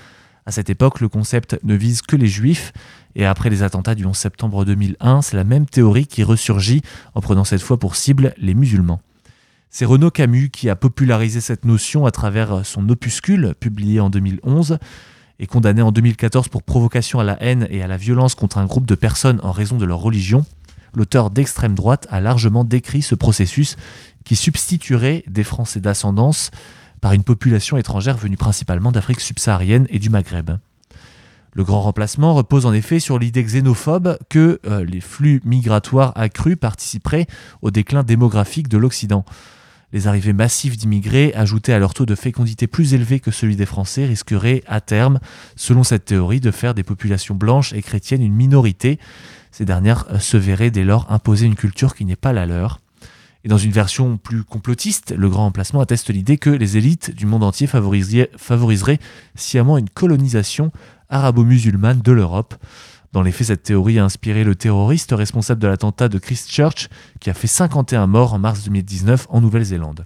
À 0.45 0.51
cette 0.51 0.69
époque, 0.69 1.01
le 1.01 1.09
concept 1.09 1.59
ne 1.63 1.75
vise 1.75 2.03
que 2.03 2.17
les 2.17 2.27
juifs, 2.27 2.73
et 3.17 3.25
après 3.25 3.51
les 3.51 3.63
attentats 3.63 3.95
du 3.95 4.05
11 4.05 4.17
septembre 4.17 4.65
2001, 4.65 5.23
c'est 5.23 5.37
la 5.37 5.45
même 5.45 5.67
théorie 5.67 6.07
qui 6.07 6.23
ressurgit 6.23 6.83
en 7.15 7.21
prenant 7.21 7.45
cette 7.45 7.63
fois 7.63 7.79
pour 7.79 7.97
cible 7.97 8.35
les 8.39 8.55
musulmans. 8.55 9.01
C'est 9.71 9.85
Renaud 9.85 10.11
Camus 10.11 10.51
qui 10.51 10.71
a 10.71 10.77
popularisé 10.77 11.41
cette 11.41 11.65
notion 11.65 12.07
à 12.07 12.11
travers 12.11 12.65
son 12.65 12.89
opuscule 12.89 13.55
publié 13.59 14.01
en 14.01 14.11
2011 14.11 14.79
et 15.41 15.47
condamné 15.47 15.83
en 15.83 15.91
2014 15.91 16.49
pour 16.49 16.63
provocation 16.63 17.19
à 17.19 17.25
la 17.25 17.43
haine 17.43 17.67
et 17.71 17.83
à 17.83 17.89
la 17.89 17.97
violence 17.97 18.35
contre 18.35 18.59
un 18.59 18.67
groupe 18.67 18.87
de 18.87 18.95
personnes 18.95 19.41
en 19.43 19.51
raison 19.51 19.77
de 19.77 19.85
leur 19.85 19.99
religion. 19.99 20.45
L'auteur 20.95 21.31
d'extrême 21.31 21.75
droite 21.75 22.07
a 22.11 22.21
largement 22.21 22.63
décrit 22.63 23.03
ce 23.03 23.17
processus 23.17 23.77
qui 24.25 24.37
substituerait 24.37 25.25
des 25.27 25.43
Français 25.43 25.81
d'ascendance 25.81 26.53
par 27.01 27.13
une 27.13 27.25
population 27.25 27.77
étrangère 27.77 28.17
venue 28.17 28.37
principalement 28.37 28.93
d'Afrique 28.93 29.21
subsaharienne 29.21 29.87
et 29.91 29.99
du 29.99 30.09
Maghreb. 30.09 30.53
Le 31.55 31.63
grand 31.63 31.83
remplacement 31.83 32.35
repose 32.35 32.67
en 32.67 32.73
effet 32.73 32.99
sur 32.99 33.17
l'idée 33.17 33.45
xénophobe 33.45 34.19
que 34.29 34.59
euh, 34.67 34.85
les 34.85 35.01
flux 35.01 35.41
migratoires 35.45 36.13
accrus 36.17 36.57
participeraient 36.57 37.29
au 37.63 37.71
déclin 37.71 38.03
démographique 38.03 38.67
de 38.67 38.77
l'Occident. 38.77 39.25
Les 39.93 40.09
arrivées 40.09 40.33
massives 40.33 40.77
d'immigrés, 40.77 41.33
ajoutées 41.37 41.73
à 41.73 41.79
leur 41.79 41.95
taux 41.95 42.07
de 42.07 42.17
fécondité 42.17 42.67
plus 42.67 42.95
élevé 42.95 43.21
que 43.21 43.31
celui 43.31 43.55
des 43.55 43.67
Français, 43.67 44.05
risqueraient 44.05 44.65
à 44.67 44.81
terme, 44.81 45.21
selon 45.55 45.85
cette 45.85 46.07
théorie, 46.07 46.41
de 46.41 46.51
faire 46.51 46.75
des 46.75 46.83
populations 46.83 47.37
blanches 47.37 47.73
et 47.73 47.83
chrétiennes 47.83 48.23
une 48.23 48.35
minorité. 48.35 48.99
Ces 49.53 49.65
dernières 49.65 50.07
euh, 50.11 50.19
se 50.19 50.37
verraient 50.37 50.73
dès 50.73 50.83
lors 50.83 51.13
imposer 51.13 51.47
une 51.47 51.55
culture 51.55 51.95
qui 51.95 52.05
n'est 52.05 52.17
pas 52.17 52.33
la 52.33 52.47
leur. 52.47 52.81
Et 53.45 53.49
dans 53.49 53.59
une 53.59 53.73
version 53.73 54.17
plus 54.17 54.43
complotiste, 54.43 55.15
le 55.17 55.29
grand 55.29 55.45
remplacement 55.45 55.81
atteste 55.81 56.09
l'idée 56.09 56.39
que 56.39 56.49
les 56.49 56.79
élites 56.79 57.15
du 57.15 57.27
monde 57.27 57.45
entier 57.45 57.67
favoriseraient, 57.67 58.31
favoriseraient 58.39 58.99
sciemment 59.35 59.77
une 59.77 59.91
colonisation 59.91 60.73
arabo-musulmane 61.09 62.01
de 62.01 62.13
l'Europe. 62.13 62.55
Dans 63.13 63.23
les 63.23 63.31
faits, 63.31 63.47
cette 63.47 63.63
théorie 63.63 63.99
a 63.99 64.05
inspiré 64.05 64.43
le 64.43 64.57
terroriste 64.57 65.13
responsable 65.13 65.61
de 65.61 65.69
l'attentat 65.69 66.09
de 66.09 66.19
Christchurch 66.19 66.89
qui 67.21 67.31
a 67.31 67.35
fait 67.35 67.47
51 67.47 68.07
morts 68.09 68.35
en 68.35 68.39
mars 68.39 68.65
2019 68.65 69.27
en 69.31 69.41
Nouvelle-Zélande. 69.41 70.05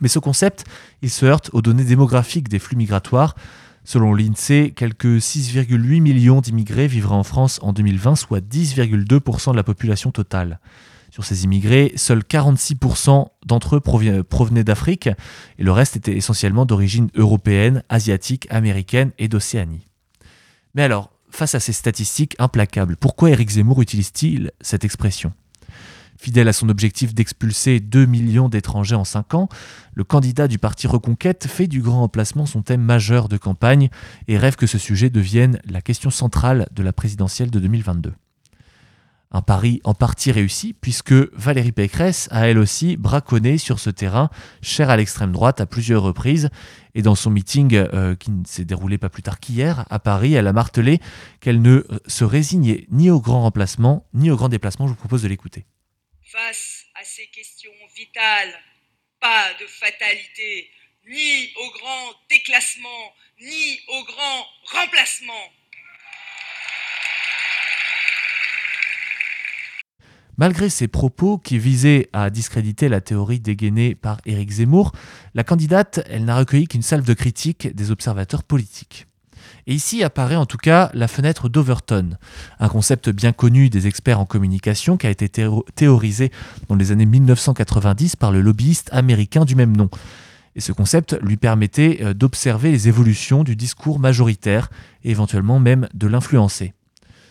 Mais 0.00 0.08
ce 0.08 0.18
concept, 0.18 0.64
il 1.02 1.10
se 1.10 1.26
heurte 1.26 1.50
aux 1.52 1.62
données 1.62 1.84
démographiques 1.84 2.48
des 2.48 2.58
flux 2.58 2.76
migratoires. 2.76 3.34
Selon 3.84 4.14
l'INSEE, 4.14 4.72
quelques 4.74 5.18
6,8 5.18 6.00
millions 6.00 6.40
d'immigrés 6.40 6.86
vivraient 6.86 7.14
en 7.14 7.22
France 7.22 7.58
en 7.62 7.72
2020, 7.72 8.16
soit 8.16 8.40
10,2% 8.40 9.52
de 9.52 9.56
la 9.56 9.62
population 9.62 10.10
totale. 10.10 10.60
Sur 11.10 11.24
ces 11.24 11.44
immigrés, 11.44 11.92
seuls 11.96 12.22
46% 12.22 13.26
d'entre 13.44 13.76
eux 13.76 13.80
provenaient 13.80 14.64
d'Afrique 14.64 15.08
et 15.58 15.64
le 15.64 15.72
reste 15.72 15.96
était 15.96 16.16
essentiellement 16.16 16.66
d'origine 16.66 17.10
européenne, 17.16 17.82
asiatique, 17.88 18.46
américaine 18.50 19.10
et 19.18 19.28
d'Océanie. 19.28 19.89
Mais 20.74 20.82
alors, 20.82 21.10
face 21.30 21.54
à 21.54 21.60
ces 21.60 21.72
statistiques 21.72 22.36
implacables, 22.38 22.96
pourquoi 22.96 23.30
Éric 23.30 23.50
Zemmour 23.50 23.82
utilise-t-il 23.82 24.52
cette 24.60 24.84
expression? 24.84 25.32
Fidèle 26.16 26.48
à 26.48 26.52
son 26.52 26.68
objectif 26.68 27.14
d'expulser 27.14 27.80
2 27.80 28.04
millions 28.04 28.50
d'étrangers 28.50 28.94
en 28.94 29.04
5 29.04 29.32
ans, 29.34 29.48
le 29.94 30.04
candidat 30.04 30.48
du 30.48 30.58
parti 30.58 30.86
Reconquête 30.86 31.46
fait 31.46 31.66
du 31.66 31.80
grand 31.80 32.02
emplacement 32.02 32.44
son 32.44 32.60
thème 32.60 32.82
majeur 32.82 33.28
de 33.28 33.38
campagne 33.38 33.88
et 34.28 34.36
rêve 34.36 34.56
que 34.56 34.66
ce 34.66 34.76
sujet 34.76 35.08
devienne 35.08 35.60
la 35.64 35.80
question 35.80 36.10
centrale 36.10 36.68
de 36.72 36.82
la 36.82 36.92
présidentielle 36.92 37.50
de 37.50 37.58
2022. 37.58 38.12
Un 39.32 39.42
pari 39.42 39.80
en 39.84 39.94
partie 39.94 40.32
réussi, 40.32 40.74
puisque 40.78 41.14
Valérie 41.36 41.70
Pécresse 41.70 42.28
a 42.32 42.48
elle 42.48 42.58
aussi 42.58 42.96
braconné 42.96 43.58
sur 43.58 43.78
ce 43.78 43.88
terrain 43.88 44.28
cher 44.60 44.90
à 44.90 44.96
l'extrême 44.96 45.30
droite 45.30 45.60
à 45.60 45.66
plusieurs 45.66 46.02
reprises. 46.02 46.50
Et 46.94 47.02
dans 47.02 47.14
son 47.14 47.30
meeting 47.30 47.74
euh, 47.74 48.14
qui 48.16 48.30
ne 48.30 48.44
s'est 48.44 48.64
déroulé 48.64 48.98
pas 48.98 49.08
plus 49.08 49.22
tard 49.22 49.40
qu'hier 49.40 49.84
à 49.90 49.98
Paris, 49.98 50.34
elle 50.34 50.46
a 50.46 50.52
martelé 50.52 50.98
qu'elle 51.40 51.62
ne 51.62 51.86
euh, 51.90 52.00
se 52.06 52.24
résignait 52.24 52.86
ni 52.90 53.10
au 53.10 53.20
grand 53.20 53.42
remplacement, 53.42 54.06
ni 54.14 54.30
au 54.30 54.36
grand 54.36 54.48
déplacement. 54.48 54.86
Je 54.86 54.92
vous 54.92 54.98
propose 54.98 55.22
de 55.22 55.28
l'écouter. 55.28 55.66
Face 56.22 56.84
à 56.94 57.04
ces 57.04 57.26
questions 57.28 57.70
vitales, 57.96 58.54
pas 59.20 59.52
de 59.60 59.66
fatalité, 59.66 60.70
ni 61.08 61.52
au 61.56 61.70
grand 61.78 62.12
déclassement, 62.28 63.14
ni 63.40 63.80
au 63.88 64.04
grand 64.04 64.46
remplacement. 64.72 65.52
Malgré 70.40 70.70
ses 70.70 70.88
propos 70.88 71.36
qui 71.36 71.58
visaient 71.58 72.08
à 72.14 72.30
discréditer 72.30 72.88
la 72.88 73.02
théorie 73.02 73.40
dégainée 73.40 73.94
par 73.94 74.22
Éric 74.24 74.52
Zemmour, 74.52 74.92
la 75.34 75.44
candidate, 75.44 76.00
n'a 76.18 76.34
recueilli 76.34 76.66
qu'une 76.66 76.80
salve 76.80 77.04
de 77.04 77.12
critiques 77.12 77.76
des 77.76 77.90
observateurs 77.90 78.42
politiques. 78.42 79.06
Et 79.66 79.74
ici 79.74 80.02
apparaît 80.02 80.36
en 80.36 80.46
tout 80.46 80.56
cas 80.56 80.90
la 80.94 81.08
fenêtre 81.08 81.50
d'Overton, 81.50 82.16
un 82.58 82.68
concept 82.70 83.10
bien 83.10 83.32
connu 83.32 83.68
des 83.68 83.86
experts 83.86 84.18
en 84.18 84.24
communication 84.24 84.96
qui 84.96 85.06
a 85.06 85.10
été 85.10 85.28
théorisé 85.74 86.32
dans 86.68 86.74
les 86.74 86.90
années 86.90 87.04
1990 87.04 88.16
par 88.16 88.32
le 88.32 88.40
lobbyiste 88.40 88.88
américain 88.92 89.44
du 89.44 89.56
même 89.56 89.76
nom. 89.76 89.90
Et 90.56 90.60
ce 90.60 90.72
concept 90.72 91.18
lui 91.20 91.36
permettait 91.36 91.98
euh, 92.00 92.14
d'observer 92.14 92.70
les 92.70 92.88
évolutions 92.88 93.44
du 93.44 93.56
discours 93.56 93.98
majoritaire 93.98 94.70
et 95.04 95.10
éventuellement 95.10 95.60
même 95.60 95.86
de 95.92 96.06
l'influencer. 96.06 96.72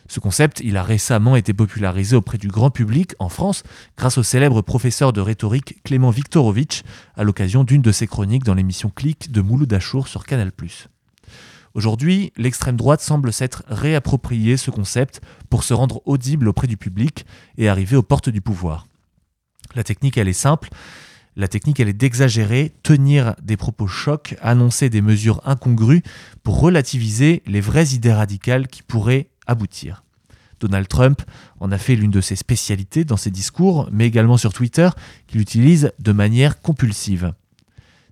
Ce 0.09 0.19
concept, 0.19 0.59
il 0.63 0.75
a 0.75 0.81
récemment 0.81 1.35
été 1.35 1.53
popularisé 1.53 2.15
auprès 2.15 2.39
du 2.39 2.47
grand 2.47 2.71
public 2.71 3.13
en 3.19 3.29
France 3.29 3.61
grâce 3.95 4.17
au 4.17 4.23
célèbre 4.23 4.63
professeur 4.63 5.13
de 5.13 5.21
rhétorique 5.21 5.83
Clément 5.83 6.09
Viktorovitch 6.09 6.81
à 7.15 7.23
l'occasion 7.23 7.63
d'une 7.63 7.83
de 7.83 7.91
ses 7.91 8.07
chroniques 8.07 8.43
dans 8.43 8.55
l'émission 8.55 8.89
Click 8.89 9.31
de 9.31 9.41
Mouloud 9.41 9.71
Achour 9.71 10.07
sur 10.07 10.25
Canal+. 10.25 10.51
Aujourd'hui, 11.75 12.33
l'extrême 12.37 12.75
droite 12.75 13.01
semble 13.01 13.31
s'être 13.31 13.63
réapproprié 13.67 14.57
ce 14.57 14.71
concept 14.71 15.21
pour 15.51 15.63
se 15.63 15.75
rendre 15.75 16.01
audible 16.05 16.47
auprès 16.47 16.65
du 16.65 16.75
public 16.75 17.27
et 17.59 17.69
arriver 17.69 17.95
aux 17.95 18.01
portes 18.01 18.29
du 18.29 18.41
pouvoir. 18.41 18.87
La 19.75 19.83
technique, 19.83 20.17
elle 20.17 20.27
est 20.27 20.33
simple. 20.33 20.69
La 21.35 21.47
technique, 21.47 21.79
elle 21.79 21.87
est 21.87 21.93
d'exagérer, 21.93 22.73
tenir 22.81 23.35
des 23.43 23.57
propos 23.57 23.85
chocs, 23.85 24.35
annoncer 24.41 24.89
des 24.89 25.03
mesures 25.03 25.41
incongrues 25.45 26.01
pour 26.41 26.59
relativiser 26.59 27.43
les 27.45 27.61
vraies 27.61 27.93
idées 27.93 28.11
radicales 28.11 28.67
qui 28.67 28.81
pourraient 28.81 29.28
aboutir. 29.49 30.03
Donald 30.59 30.87
Trump 30.87 31.21
en 31.59 31.71
a 31.71 31.77
fait 31.77 31.95
l'une 31.95 32.11
de 32.11 32.21
ses 32.21 32.35
spécialités 32.35 33.05
dans 33.05 33.17
ses 33.17 33.31
discours, 33.31 33.89
mais 33.91 34.05
également 34.05 34.37
sur 34.37 34.53
Twitter, 34.53 34.89
qu'il 35.27 35.41
utilise 35.41 35.91
de 35.99 36.11
manière 36.11 36.61
compulsive. 36.61 37.33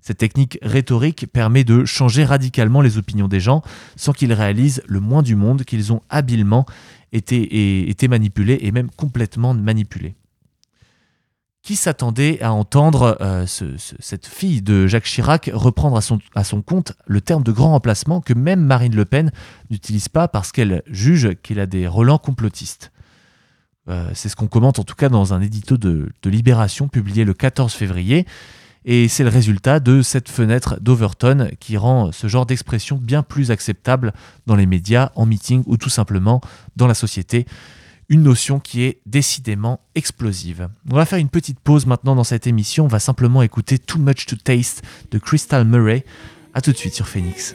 Cette 0.00 0.18
technique 0.18 0.58
rhétorique 0.62 1.26
permet 1.32 1.64
de 1.64 1.84
changer 1.84 2.24
radicalement 2.24 2.80
les 2.80 2.96
opinions 2.96 3.28
des 3.28 3.40
gens 3.40 3.62
sans 3.96 4.12
qu'ils 4.12 4.32
réalisent 4.32 4.82
le 4.86 5.00
moins 5.00 5.22
du 5.22 5.36
monde 5.36 5.64
qu'ils 5.64 5.92
ont 5.92 6.02
habilement 6.08 6.64
été, 7.12 7.88
été 7.90 8.08
manipulés 8.08 8.58
et 8.62 8.72
même 8.72 8.90
complètement 8.90 9.54
manipulés. 9.54 10.14
Qui 11.68 11.76
s'attendait 11.76 12.40
à 12.40 12.54
entendre 12.54 13.18
euh, 13.20 13.44
cette 13.46 14.26
fille 14.26 14.62
de 14.62 14.86
Jacques 14.86 15.04
Chirac 15.04 15.50
reprendre 15.52 15.98
à 16.34 16.42
son, 16.42 16.62
compte 16.62 16.94
le 17.06 17.20
terme 17.20 17.42
de 17.42 17.52
grand 17.52 17.72
remplacement 17.72 18.22
que 18.22 18.32
même 18.32 18.60
Marine 18.60 18.96
Le 18.96 19.04
Pen 19.04 19.30
n'utilise 19.68 20.08
pas 20.08 20.28
parce 20.28 20.50
qu'elle 20.50 20.82
juge 20.86 21.34
qu'il 21.42 21.60
a 21.60 21.66
des 21.66 21.86
relents 21.86 22.16
complotistes 22.16 22.90
euh, 23.90 24.08
C'est 24.14 24.30
ce 24.30 24.36
qu'on 24.36 24.46
commente 24.46 24.78
en 24.78 24.82
tout 24.82 24.94
cas 24.94 25.10
dans 25.10 25.34
un 25.34 25.42
édito 25.42 25.76
de, 25.76 26.08
de 26.22 26.30
Libération 26.30 26.88
publié 26.88 27.26
le 27.26 27.34
14 27.34 27.74
février. 27.74 28.24
Et 28.86 29.06
c'est 29.08 29.22
le 29.22 29.28
résultat 29.28 29.78
de 29.78 30.00
cette 30.00 30.30
fenêtre 30.30 30.78
d'Overton 30.80 31.50
qui 31.60 31.76
rend 31.76 32.12
ce 32.12 32.28
genre 32.28 32.46
d'expression 32.46 32.96
bien 32.96 33.22
plus 33.22 33.50
acceptable 33.50 34.14
dans 34.46 34.56
les 34.56 34.64
médias, 34.64 35.12
en 35.16 35.26
meeting 35.26 35.64
ou 35.66 35.76
tout 35.76 35.90
simplement 35.90 36.40
dans 36.76 36.86
la 36.86 36.94
société. 36.94 37.44
Une 38.10 38.22
notion 38.22 38.58
qui 38.58 38.84
est 38.84 39.00
décidément 39.04 39.80
explosive. 39.94 40.70
On 40.90 40.94
va 40.94 41.04
faire 41.04 41.18
une 41.18 41.28
petite 41.28 41.60
pause 41.60 41.84
maintenant 41.84 42.16
dans 42.16 42.24
cette 42.24 42.46
émission. 42.46 42.86
On 42.86 42.88
va 42.88 43.00
simplement 43.00 43.42
écouter 43.42 43.78
Too 43.78 43.98
Much 43.98 44.24
to 44.24 44.36
Taste 44.36 44.82
de 45.10 45.18
Crystal 45.18 45.66
Murray. 45.66 46.06
A 46.54 46.62
tout 46.62 46.72
de 46.72 46.76
suite 46.78 46.94
sur 46.94 47.06
Phoenix. 47.06 47.54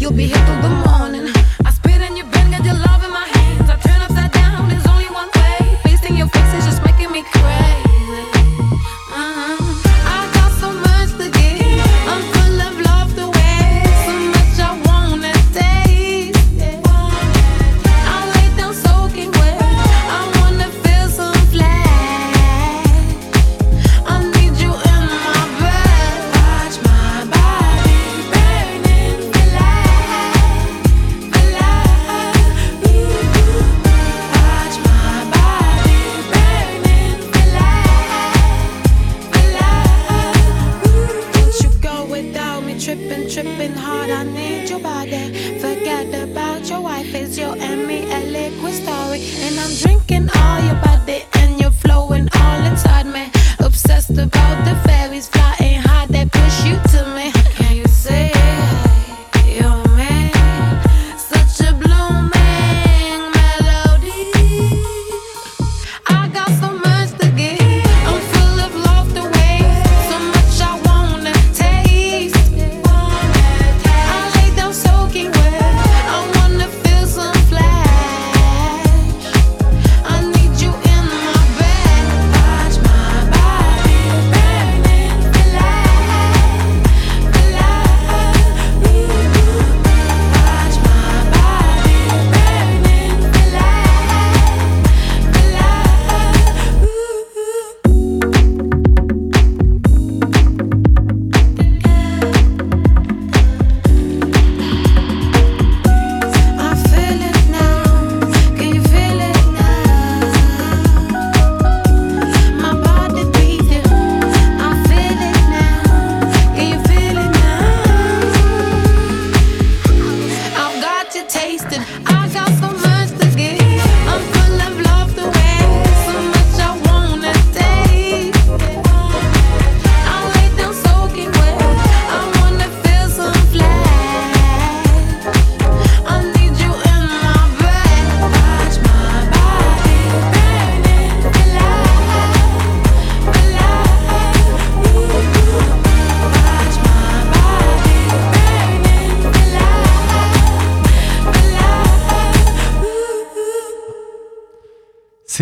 You'll 0.00 0.12
be 0.12 0.26
here 0.26 0.44
till 0.46 0.62
the 0.62 0.70
morning. 0.86 1.32
I 1.64 1.70
spit 1.70 2.00
in 2.00 2.16
your 2.16 2.26
bed, 2.26 2.50
got 2.50 2.64
your 2.64 2.74
love 2.74 3.02
in 3.04 3.10
my 3.10 3.26
hands. 3.26 3.70
I 3.70 3.76
turn 3.76 4.02
upside 4.02 4.32
down, 4.32 4.68
there's 4.68 4.86
only 4.86 5.06
one 5.06 5.30
way. 5.36 5.78
Facing 5.82 6.16
your 6.16 6.28
face 6.28 6.54
is 6.54 6.64
just 6.64 6.82
making 6.84 7.10
me 7.12 7.22
crazy. 7.22 7.73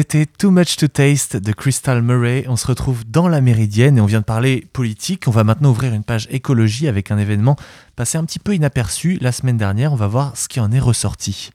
C'était 0.03 0.27
Too 0.27 0.51
Much 0.51 0.79
to 0.79 0.89
Taste 0.89 1.37
de 1.37 1.53
Crystal 1.53 2.03
Murray. 2.03 2.45
On 2.49 2.57
se 2.57 2.67
retrouve 2.67 3.05
dans 3.07 3.29
la 3.29 3.41
Méridienne 3.41 3.99
et 3.99 4.01
on 4.01 4.07
vient 4.07 4.19
de 4.19 4.25
parler 4.25 4.67
politique. 4.73 5.29
On 5.29 5.31
va 5.31 5.45
maintenant 5.45 5.71
ouvrir 5.71 5.95
une 5.95 6.03
page 6.03 6.27
écologie 6.33 6.89
avec 6.89 7.13
un 7.13 7.19
événement 7.19 7.55
passé 7.95 8.19
un 8.19 8.25
petit 8.25 8.41
peu 8.41 8.53
inaperçu 8.53 9.17
la 9.21 9.31
semaine 9.31 9.57
dernière. 9.57 9.93
On 9.93 9.97
va 9.97 10.09
voir 10.09 10.37
ce 10.37 10.49
qui 10.49 10.59
en 10.59 10.73
est 10.73 10.81
ressorti. 10.81 11.51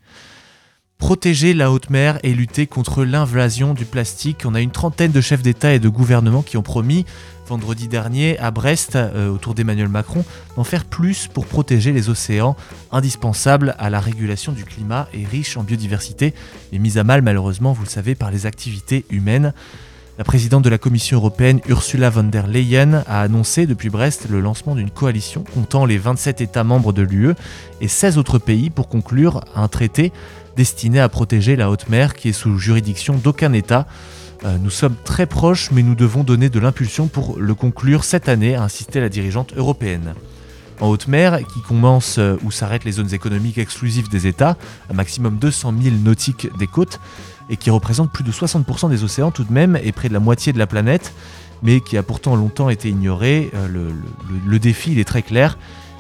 Protéger 0.98 1.54
la 1.54 1.74
haute 1.74 1.90
mer 1.90 2.20
et 2.24 2.34
lutter 2.34 2.68
contre 2.68 3.04
l'invasion 3.04 3.74
du 3.74 3.84
plastique. 3.84 4.44
On 4.46 4.56
a 4.56 4.62
une 4.62 4.72
trentaine 4.72 5.12
de 5.12 5.20
chefs 5.20 5.42
d'État 5.42 5.74
et 5.74 5.80
de 5.80 5.90
gouvernement 5.90 6.42
qui 6.42 6.56
ont 6.56 6.64
promis 6.64 7.06
vendredi 7.48 7.88
dernier 7.88 8.38
à 8.40 8.52
Brest, 8.52 8.96
euh, 8.96 9.30
autour 9.30 9.56
d'Emmanuel 9.56 9.88
Macron, 9.88 10.24
d'en 10.56 10.64
faire 10.64 10.86
plus 10.86 11.28
pour 11.28 11.46
protéger 11.46 11.92
les 11.94 12.10
océans, 12.10 12.56
indispensables 12.92 13.76
à 13.80 13.90
la 13.90 14.00
régulation 14.00 14.52
du 14.52 14.66
climat 14.66 15.08
et 15.14 15.26
riches 15.26 15.58
en 15.58 15.64
biodiversité, 15.64 16.34
et 16.72 16.80
mis 16.80 16.98
à 16.98 17.04
mal 17.04 17.22
malheureusement, 17.22 17.74
vous 17.74 17.84
le 17.84 17.90
savez, 17.90 18.16
par 18.16 18.32
les 18.32 18.46
activités 18.46 19.06
humaines. 19.10 19.54
La 20.18 20.24
présidente 20.24 20.64
de 20.64 20.70
la 20.70 20.80
Commission 20.80 21.18
européenne, 21.18 21.62
Ursula 21.68 22.10
von 22.10 22.24
der 22.24 22.48
Leyen, 22.48 23.04
a 23.06 23.22
annoncé 23.22 23.68
depuis 23.68 23.90
Brest 23.90 24.28
le 24.30 24.40
lancement 24.40 24.74
d'une 24.74 24.90
coalition 24.90 25.44
comptant 25.54 25.86
les 25.86 26.00
27 26.00 26.42
États 26.42 26.64
membres 26.64 26.92
de 26.92 27.04
l'UE 27.04 27.36
et 27.82 27.88
16 27.88 28.18
autres 28.18 28.40
pays 28.40 28.72
pour 28.72 28.90
conclure 28.90 29.42
un 29.56 29.68
traité 29.68 30.12
destiné 30.56 31.00
à 31.00 31.08
protéger 31.08 31.56
la 31.56 31.70
haute 31.70 31.88
mer 31.88 32.16
qui 32.16 32.30
est 32.30 32.34
sous 32.34 32.58
juridiction 32.58 33.14
d'aucun 33.16 33.54
État. 33.54 33.86
Euh, 34.46 34.58
nous 34.62 34.70
sommes 34.70 34.96
très 35.04 35.26
proches, 35.26 35.72
mais 35.72 35.84
nous 35.84 35.96
devons 35.96 36.24
donner 36.24 36.50
de 36.50 36.60
l'impulsion 36.60 37.08
pour 37.08 37.40
le 37.40 37.56
conclure 37.56 38.04
cette 38.04 38.30
année, 38.30 38.56
a 38.56 38.64
insisté 38.64 39.00
la 39.00 39.10
dirigeante 39.10 39.54
européenne. 39.56 40.14
En 40.80 40.90
haute 40.90 41.08
mer, 41.08 41.40
qui 41.40 41.62
commence 41.68 42.20
euh, 42.20 42.36
où 42.44 42.52
s'arrêtent 42.52 42.86
les 42.86 42.92
zones 42.94 43.14
économiques 43.14 43.58
exclusives 43.58 44.10
des 44.10 44.28
États, 44.28 44.58
un 44.92 44.94
maximum 44.94 45.38
200 45.38 45.74
000 45.82 45.96
nautiques 46.04 46.48
des 46.60 46.68
côtes, 46.68 47.00
et 47.50 47.58
qui 47.58 47.70
représente 47.72 48.12
plus 48.12 48.24
de 48.24 48.32
60% 48.32 48.90
des 48.90 49.04
océans 49.04 49.32
tout 49.32 49.44
de 49.44 49.52
même 49.54 49.78
et 49.82 49.92
près 49.92 50.10
de 50.10 50.14
la 50.14 50.20
moitié 50.20 50.54
de 50.54 50.60
la 50.60 50.68
planète, 50.68 51.14
mais 51.64 51.80
qui 51.80 51.98
a 51.98 52.04
pourtant 52.04 52.36
longtemps 52.36 52.70
été 52.70 52.90
ignoré. 52.90 53.50
Euh, 53.56 53.92
le, 54.46 54.60
défi 54.60 55.00
est 55.00 55.06
très 55.06 55.24
clair. 55.24 55.58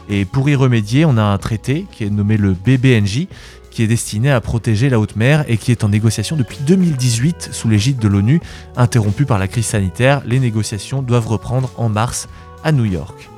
Et 0.09 0.25
pour 0.25 0.47
y 0.47 0.55
remédier, 0.55 1.05
on 1.05 1.17
a 1.17 1.23
un 1.23 1.37
traité 1.37 1.85
qui 1.91 2.03
est 2.03 2.09
nommé 2.09 2.37
le 2.37 2.53
BBNJ, 2.53 3.27
qui 3.77 3.83
est 3.83 3.87
destiné 3.87 4.31
à 4.31 4.41
protéger 4.41 4.89
la 4.89 4.99
haute 4.99 5.15
mer 5.15 5.45
et 5.47 5.57
qui 5.57 5.71
est 5.71 5.83
en 5.83 5.89
négociation 5.89 6.35
depuis 6.35 6.57
2018 6.65 7.49
sous 7.51 7.69
l'égide 7.69 7.99
de 7.99 8.07
l'ONU. 8.07 8.41
Interrompu 8.75 9.23
par 9.25 9.37
la 9.37 9.47
crise 9.47 9.67
sanitaire, 9.67 10.23
les 10.25 10.39
négociations 10.39 11.03
doivent 11.03 11.27
reprendre 11.27 11.69
en 11.77 11.87
mars 11.87 12.27
à 12.63 12.71
New 12.71 12.85
York. 12.85 13.29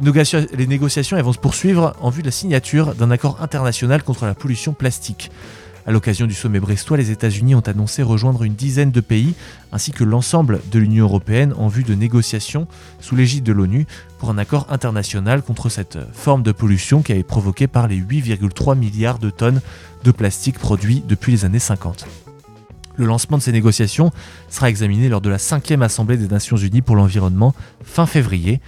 Les 0.00 0.66
négociations 0.66 1.22
vont 1.22 1.32
se 1.32 1.38
poursuivre 1.38 1.94
en 2.00 2.10
vue 2.10 2.22
de 2.22 2.26
la 2.26 2.32
signature 2.32 2.96
d'un 2.96 3.12
accord 3.12 3.38
international 3.40 4.02
contre 4.02 4.26
la 4.26 4.34
pollution 4.34 4.72
plastique. 4.72 5.30
À 5.86 5.92
l'occasion 5.92 6.26
du 6.26 6.32
sommet 6.32 6.60
brestois, 6.60 6.96
les 6.96 7.10
États-Unis 7.10 7.54
ont 7.54 7.60
annoncé 7.60 8.02
rejoindre 8.02 8.42
une 8.44 8.54
dizaine 8.54 8.90
de 8.90 9.00
pays 9.00 9.34
ainsi 9.70 9.92
que 9.92 10.02
l'ensemble 10.02 10.60
de 10.70 10.78
l'Union 10.78 11.04
européenne 11.04 11.52
en 11.58 11.68
vue 11.68 11.84
de 11.84 11.94
négociations 11.94 12.66
sous 13.00 13.16
l'égide 13.16 13.44
de 13.44 13.52
l'ONU 13.52 13.86
pour 14.18 14.30
un 14.30 14.38
accord 14.38 14.66
international 14.70 15.42
contre 15.42 15.68
cette 15.68 15.98
forme 16.14 16.42
de 16.42 16.52
pollution 16.52 17.02
qui 17.02 17.12
été 17.12 17.22
provoquée 17.22 17.66
par 17.66 17.86
les 17.86 17.98
8,3 17.98 18.78
milliards 18.78 19.18
de 19.18 19.28
tonnes 19.28 19.60
de 20.04 20.10
plastique 20.10 20.58
produits 20.58 21.02
depuis 21.06 21.32
les 21.32 21.44
années 21.44 21.58
50. 21.58 22.06
Le 22.96 23.04
lancement 23.04 23.36
de 23.36 23.42
ces 23.42 23.52
négociations 23.52 24.10
sera 24.48 24.70
examiné 24.70 25.08
lors 25.10 25.20
de 25.20 25.28
la 25.28 25.38
5e 25.38 25.82
Assemblée 25.82 26.16
des 26.16 26.28
Nations 26.28 26.56
Unies 26.56 26.82
pour 26.82 26.96
l'environnement 26.96 27.54
fin 27.82 28.06
février. 28.06 28.60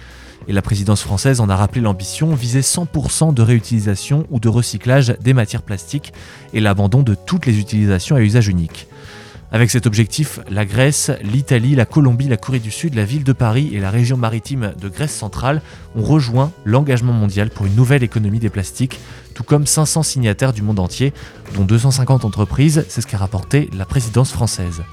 Et 0.47 0.53
la 0.53 0.61
présidence 0.61 1.01
française 1.01 1.41
en 1.41 1.49
a 1.49 1.55
rappelé 1.55 1.81
l'ambition, 1.81 2.33
viser 2.33 2.61
100% 2.61 3.33
de 3.33 3.41
réutilisation 3.41 4.25
ou 4.29 4.39
de 4.39 4.47
recyclage 4.47 5.15
des 5.21 5.33
matières 5.33 5.61
plastiques 5.61 6.13
et 6.53 6.61
l'abandon 6.61 7.03
de 7.03 7.15
toutes 7.15 7.45
les 7.45 7.59
utilisations 7.59 8.15
à 8.15 8.21
usage 8.21 8.47
unique. 8.47 8.87
Avec 9.51 9.71
cet 9.71 9.87
objectif, 9.87 10.41
la 10.49 10.65
Grèce, 10.65 11.09
l'Italie, 11.21 11.75
la 11.75 11.85
Colombie, 11.85 12.27
la 12.27 12.35
Corée 12.35 12.59
du 12.59 12.69
Sud, 12.69 12.95
la 12.95 13.05
ville 13.05 13.23
de 13.23 13.31
Paris 13.31 13.71
et 13.73 13.79
la 13.79 13.89
région 13.89 14.17
maritime 14.17 14.73
de 14.79 14.89
Grèce 14.89 15.15
centrale 15.15 15.61
ont 15.95 16.03
rejoint 16.03 16.51
l'engagement 16.65 17.13
mondial 17.13 17.49
pour 17.49 17.65
une 17.65 17.75
nouvelle 17.75 18.03
économie 18.03 18.39
des 18.39 18.49
plastiques, 18.49 18.99
tout 19.33 19.43
comme 19.43 19.65
500 19.65 20.03
signataires 20.03 20.51
du 20.51 20.63
monde 20.63 20.79
entier, 20.79 21.13
dont 21.55 21.63
250 21.63 22.25
entreprises, 22.25 22.85
c'est 22.89 22.99
ce 22.99 23.07
qu'a 23.07 23.17
rapporté 23.17 23.69
la 23.77 23.85
présidence 23.85 24.33
française. 24.33 24.83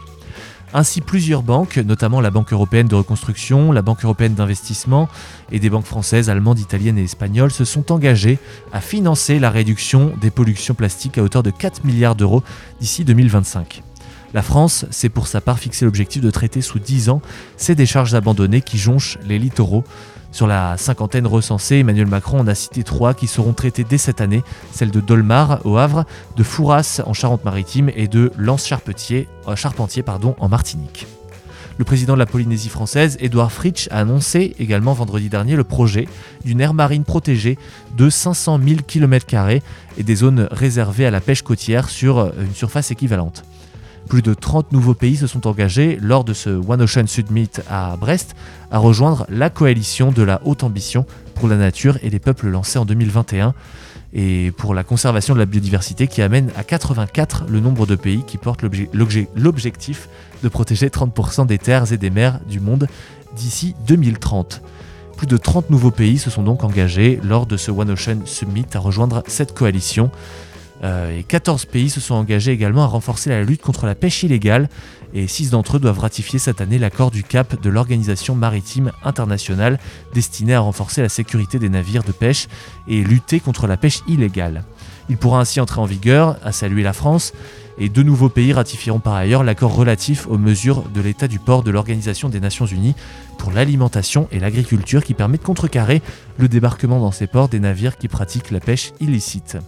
Ainsi, 0.77 1.01
plusieurs 1.01 1.45
banques, 1.45 1.77
notamment 1.77 2.21
la 2.21 2.33
Banque 2.33 2.53
européenne 2.53 2.89
de 2.89 2.97
reconstruction, 2.97 3.71
la 3.71 3.81
Banque 3.81 4.03
européenne 4.03 4.35
d'investissement 4.35 5.09
et 5.53 5.61
des 5.61 5.71
banques 5.71 5.87
françaises, 5.87 6.29
allemandes, 6.29 6.59
italiennes 6.59 6.99
et 6.99 7.05
espagnoles 7.05 7.53
se 7.53 7.65
sont 7.65 7.93
engagées 7.93 8.41
à 8.73 8.81
financer 8.81 9.39
la 9.39 9.51
réduction 9.51 10.13
des 10.21 10.33
pollutions 10.33 10.75
plastiques 10.75 11.17
à 11.17 11.23
hauteur 11.23 11.45
de 11.45 11.51
4 11.51 11.85
milliards 11.85 12.17
d'euros 12.17 12.43
d'ici 12.81 13.05
2025. 13.05 13.85
La 14.35 14.43
France 14.43 14.85
s'est 14.91 15.11
pour 15.11 15.29
sa 15.29 15.41
part 15.41 15.61
fixé 15.61 15.85
l'objectif 15.85 16.21
de 16.21 16.31
traiter 16.33 16.61
sous 16.61 16.81
10 16.81 17.09
ans 17.09 17.23
ces 17.57 17.77
décharges 17.77 18.15
abandonnées 18.15 18.61
qui 18.61 18.77
jonchent 18.77 19.17
les 19.25 19.39
littoraux 19.39 19.85
sur 20.35 20.49
la 20.49 20.77
cinquantaine 20.77 21.29
recensée, 21.29 21.77
Emmanuel 21.77 22.09
Macron 22.09 22.41
en 22.41 22.49
a 22.49 22.57
cité 22.57 22.83
trois 22.83 23.15
qui 23.15 23.29
seront 23.29 23.53
traitées 23.53 23.85
dès 23.85 23.99
cette 23.99 24.21
année, 24.21 24.43
celle 24.73 24.91
de 24.91 24.99
Dolmar 24.99 25.65
au 25.65 25.79
Havre, 25.79 26.05
de 26.37 26.43
Fouras 26.43 27.03
en 27.07 27.13
Charente-Maritime 27.13 27.89
et 27.95 28.09
de 28.09 28.33
Lens-Charpentier 28.37 29.29
euh, 29.47 30.33
en 30.39 30.49
Martinique. 30.49 31.07
Le 31.79 31.85
président 31.85 32.15
de 32.15 32.19
la 32.19 32.27
Polynésie 32.27 32.69
française, 32.69 33.17
Édouard 33.21 33.53
Fritsch, 33.53 33.87
a 33.93 34.01
annoncé 34.01 34.57
également 34.59 34.93
vendredi 34.93 35.29
dernier 35.29 35.55
le 35.55 35.63
projet 35.63 36.09
d'une 36.45 36.61
aire 36.61 36.75
marine 36.75 37.05
protégée 37.05 37.57
de 37.97 38.11
500 38.11 38.59
000 38.61 38.81
km 38.89 39.27
et 39.97 40.03
des 40.03 40.15
zones 40.17 40.49
réservées 40.51 41.07
à 41.07 41.13
la 41.13 41.21
pêche 41.21 41.43
côtière 41.43 41.89
sur 41.89 42.33
une 42.41 42.55
surface 42.55 42.91
équivalente. 42.91 43.45
Plus 44.09 44.23
de 44.23 44.35
30 44.35 44.73
nouveaux 44.73 44.95
pays 44.95 45.17
se 45.17 45.27
sont 45.27 45.47
engagés 45.47 45.99
lors 46.01 46.25
de 46.25 46.33
ce 46.35 46.51
One 46.51 46.83
Ocean 46.83 47.07
Summit 47.07 47.51
à 47.69 47.97
Brest 47.97 48.37
à 48.71 48.79
rejoindre 48.79 49.27
la 49.29 49.51
coalition 49.51 50.13
de 50.13 50.23
la 50.23 50.41
haute 50.45 50.63
ambition 50.63 51.07
pour 51.35 51.49
la 51.49 51.57
nature 51.57 51.99
et 52.03 52.11
les 52.11 52.19
peuples 52.19 52.49
lancée 52.49 52.79
en 52.79 52.85
2021 52.85 53.55
et 54.13 54.53
pour 54.57 54.75
la 54.75 54.85
conservation 54.85 55.35
de 55.35 55.41
la 55.41 55.47
biodiversité 55.47 56.07
qui 56.07 56.23
amène 56.23 56.51
à 56.57 56.63
84 56.63 57.47
le 57.49 57.61
nombre 57.61 57.87
de 57.87 57.97
pays 57.97 58.23
qui 58.25 58.39
portent 58.39 58.63
l'objectif 58.63 60.09
de 60.43 60.49
protéger 60.49 60.89
30% 60.89 61.47
des 61.47 61.59
terres 61.59 61.93
et 61.93 61.97
des 61.97 62.11
mers 62.11 62.39
du 62.49 62.61
monde 62.61 62.87
d'ici 63.35 63.75
2030. 63.87 64.63
Plus 65.17 65.27
de 65.27 65.37
30 65.37 65.71
nouveaux 65.71 65.91
pays 65.91 66.19
se 66.19 66.31
sont 66.31 66.43
donc 66.43 66.63
engagés 66.65 67.21
lors 67.23 67.47
de 67.47 67.57
ce 67.57 67.71
One 67.71 67.91
Ocean 67.91 68.19
Summit 68.25 68.67
à 68.75 68.79
rejoindre 68.79 69.23
cette 69.27 69.55
coalition. 69.55 70.11
Euh, 70.85 71.19
et 71.19 71.23
14 71.23 71.65
pays 71.65 71.89
se 71.89 72.01
sont 72.01 72.15
engagés 72.15 72.53
également 72.53 72.85
à 72.85 72.87
renforcer 72.87 73.31
la 73.31 73.43
lutte 73.43 73.63
contre 73.63 73.87
la 73.87 73.95
pêche 73.95 74.23
illégale 74.23 74.69
et 75.15 75.27
6 75.27 75.51
d'entre 75.51 75.77
eux 75.77 75.81
doivent 75.81 76.01
ratifier 76.01 76.39
cette 76.39 76.61
année 76.61 76.79
l'accord 76.79 77.11
du 77.11 77.23
Cap 77.23 77.61
de 77.61 77.71
l'Organisation 77.71 78.35
maritime 78.35 78.93
internationale 79.03 79.79
destiné 80.13 80.55
à 80.55 80.61
renforcer 80.61 81.01
la 81.01 81.09
sécurité 81.09 81.59
des 81.59 81.71
navires 81.71 82.03
de 82.03 82.13
pêche 82.13 82.49
et 82.87 83.03
lutter 83.03 83.41
contre 83.41 83.67
la 83.67 83.77
pêche 83.77 84.01
illégale. 84.09 84.65
Il 85.09 85.17
pourra 85.17 85.41
ainsi 85.41 85.61
entrer 85.61 85.81
en 85.81 85.85
vigueur, 85.85 86.37
à 86.43 86.53
saluer 86.53 86.83
la 86.83 86.93
France, 86.93 87.33
et 87.79 87.89
deux 87.89 88.03
nouveaux 88.03 88.29
pays 88.29 88.53
ratifieront 88.53 89.01
par 89.01 89.15
ailleurs 89.15 89.45
l'accord 89.45 89.75
relatif 89.75 90.27
aux 90.27 90.39
mesures 90.39 90.83
de 90.95 91.01
l'état 91.01 91.29
du 91.29 91.39
port 91.39 91.63
de 91.63 91.71
l'Organisation 91.71 92.29
des 92.29 92.41
Nations 92.41 92.67
Unies 92.67 92.95
pour 93.39 93.53
l'alimentation 93.53 94.29
et 94.33 94.41
l'agriculture 94.41 95.03
qui 95.03 95.15
permet 95.15 95.39
de 95.39 95.43
contrecarrer 95.43 96.03
le 96.39 96.49
débarquement 96.49 97.01
dans 97.01 97.13
ces 97.13 97.27
ports 97.27 97.49
des 97.49 97.61
navires 97.61 97.97
qui 97.97 98.09
pratiquent 98.09 98.51
la 98.51 98.61
pêche 98.61 98.93
illicite. 99.01 99.59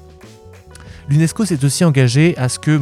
L'UNESCO 1.09 1.45
s'est 1.45 1.65
aussi 1.65 1.85
engagé 1.85 2.37
à 2.37 2.49
ce 2.49 2.59
que 2.59 2.81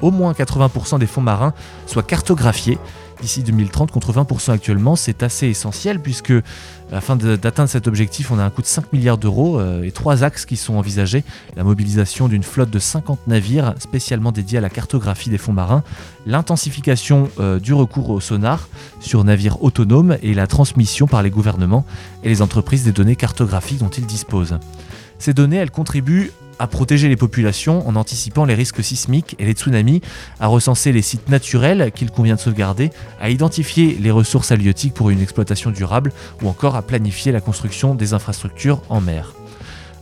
au 0.00 0.10
moins 0.10 0.32
80% 0.32 0.98
des 0.98 1.06
fonds 1.06 1.22
marins 1.22 1.54
soient 1.86 2.02
cartographiés 2.02 2.78
d'ici 3.20 3.42
2030 3.42 3.90
contre 3.90 4.12
20% 4.12 4.52
actuellement. 4.52 4.96
C'est 4.96 5.22
assez 5.22 5.46
essentiel 5.46 6.00
puisque 6.00 6.32
afin 6.92 7.16
d'atteindre 7.16 7.70
cet 7.70 7.88
objectif, 7.88 8.30
on 8.30 8.38
a 8.38 8.44
un 8.44 8.50
coût 8.50 8.60
de 8.60 8.66
5 8.66 8.92
milliards 8.92 9.16
d'euros 9.16 9.58
euh, 9.58 9.82
et 9.82 9.90
trois 9.92 10.22
axes 10.24 10.44
qui 10.44 10.56
sont 10.56 10.74
envisagés. 10.74 11.24
La 11.56 11.64
mobilisation 11.64 12.28
d'une 12.28 12.42
flotte 12.42 12.70
de 12.70 12.78
50 12.78 13.26
navires 13.26 13.74
spécialement 13.78 14.30
dédiés 14.30 14.58
à 14.58 14.60
la 14.60 14.68
cartographie 14.68 15.30
des 15.30 15.38
fonds 15.38 15.54
marins, 15.54 15.82
l'intensification 16.26 17.30
euh, 17.40 17.58
du 17.58 17.72
recours 17.72 18.10
au 18.10 18.20
sonar 18.20 18.68
sur 19.00 19.24
navires 19.24 19.62
autonomes 19.62 20.18
et 20.22 20.34
la 20.34 20.46
transmission 20.46 21.06
par 21.06 21.22
les 21.22 21.30
gouvernements 21.30 21.86
et 22.22 22.28
les 22.28 22.42
entreprises 22.42 22.84
des 22.84 22.92
données 22.92 23.16
cartographiques 23.16 23.78
dont 23.78 23.88
ils 23.88 24.06
disposent. 24.06 24.58
Ces 25.18 25.32
données, 25.32 25.56
elles 25.56 25.70
contribuent 25.70 26.32
à 26.58 26.66
protéger 26.66 27.08
les 27.08 27.16
populations 27.16 27.86
en 27.88 27.96
anticipant 27.96 28.44
les 28.44 28.54
risques 28.54 28.82
sismiques 28.82 29.36
et 29.38 29.44
les 29.44 29.52
tsunamis, 29.52 30.00
à 30.40 30.46
recenser 30.46 30.92
les 30.92 31.02
sites 31.02 31.28
naturels 31.28 31.92
qu'il 31.94 32.10
convient 32.10 32.36
de 32.36 32.40
sauvegarder, 32.40 32.90
à 33.20 33.30
identifier 33.30 33.96
les 34.00 34.10
ressources 34.10 34.52
halieutiques 34.52 34.94
pour 34.94 35.10
une 35.10 35.20
exploitation 35.20 35.70
durable 35.70 36.12
ou 36.42 36.48
encore 36.48 36.76
à 36.76 36.82
planifier 36.82 37.32
la 37.32 37.40
construction 37.40 37.94
des 37.94 38.14
infrastructures 38.14 38.82
en 38.88 39.00
mer. 39.00 39.34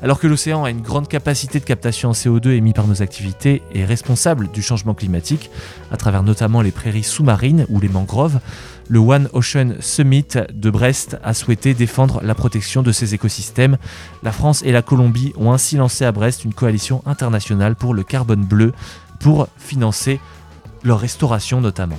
Alors 0.02 0.18
que 0.18 0.26
l'océan 0.26 0.64
a 0.64 0.70
une 0.70 0.80
grande 0.80 1.06
capacité 1.06 1.60
de 1.60 1.64
captation 1.64 2.10
en 2.10 2.12
CO2 2.12 2.48
émis 2.48 2.72
par 2.72 2.88
nos 2.88 3.02
activités 3.02 3.62
et 3.72 3.80
est 3.80 3.84
responsable 3.84 4.50
du 4.50 4.60
changement 4.60 4.94
climatique, 4.94 5.48
à 5.92 5.96
travers 5.96 6.24
notamment 6.24 6.60
les 6.60 6.72
prairies 6.72 7.04
sous-marines 7.04 7.66
ou 7.68 7.78
les 7.78 7.88
mangroves, 7.88 8.40
le 8.88 8.98
One 8.98 9.28
Ocean 9.32 9.74
Summit 9.80 10.26
de 10.52 10.70
Brest 10.70 11.18
a 11.22 11.34
souhaité 11.34 11.74
défendre 11.74 12.20
la 12.22 12.34
protection 12.34 12.82
de 12.82 12.92
ces 12.92 13.14
écosystèmes. 13.14 13.78
La 14.22 14.32
France 14.32 14.62
et 14.64 14.72
la 14.72 14.82
Colombie 14.82 15.32
ont 15.36 15.52
ainsi 15.52 15.76
lancé 15.76 16.04
à 16.04 16.12
Brest 16.12 16.44
une 16.44 16.54
coalition 16.54 17.02
internationale 17.06 17.74
pour 17.74 17.94
le 17.94 18.02
carbone 18.02 18.44
bleu 18.44 18.72
pour 19.20 19.48
financer 19.56 20.20
leur 20.82 20.98
restauration 20.98 21.60
notamment. 21.60 21.98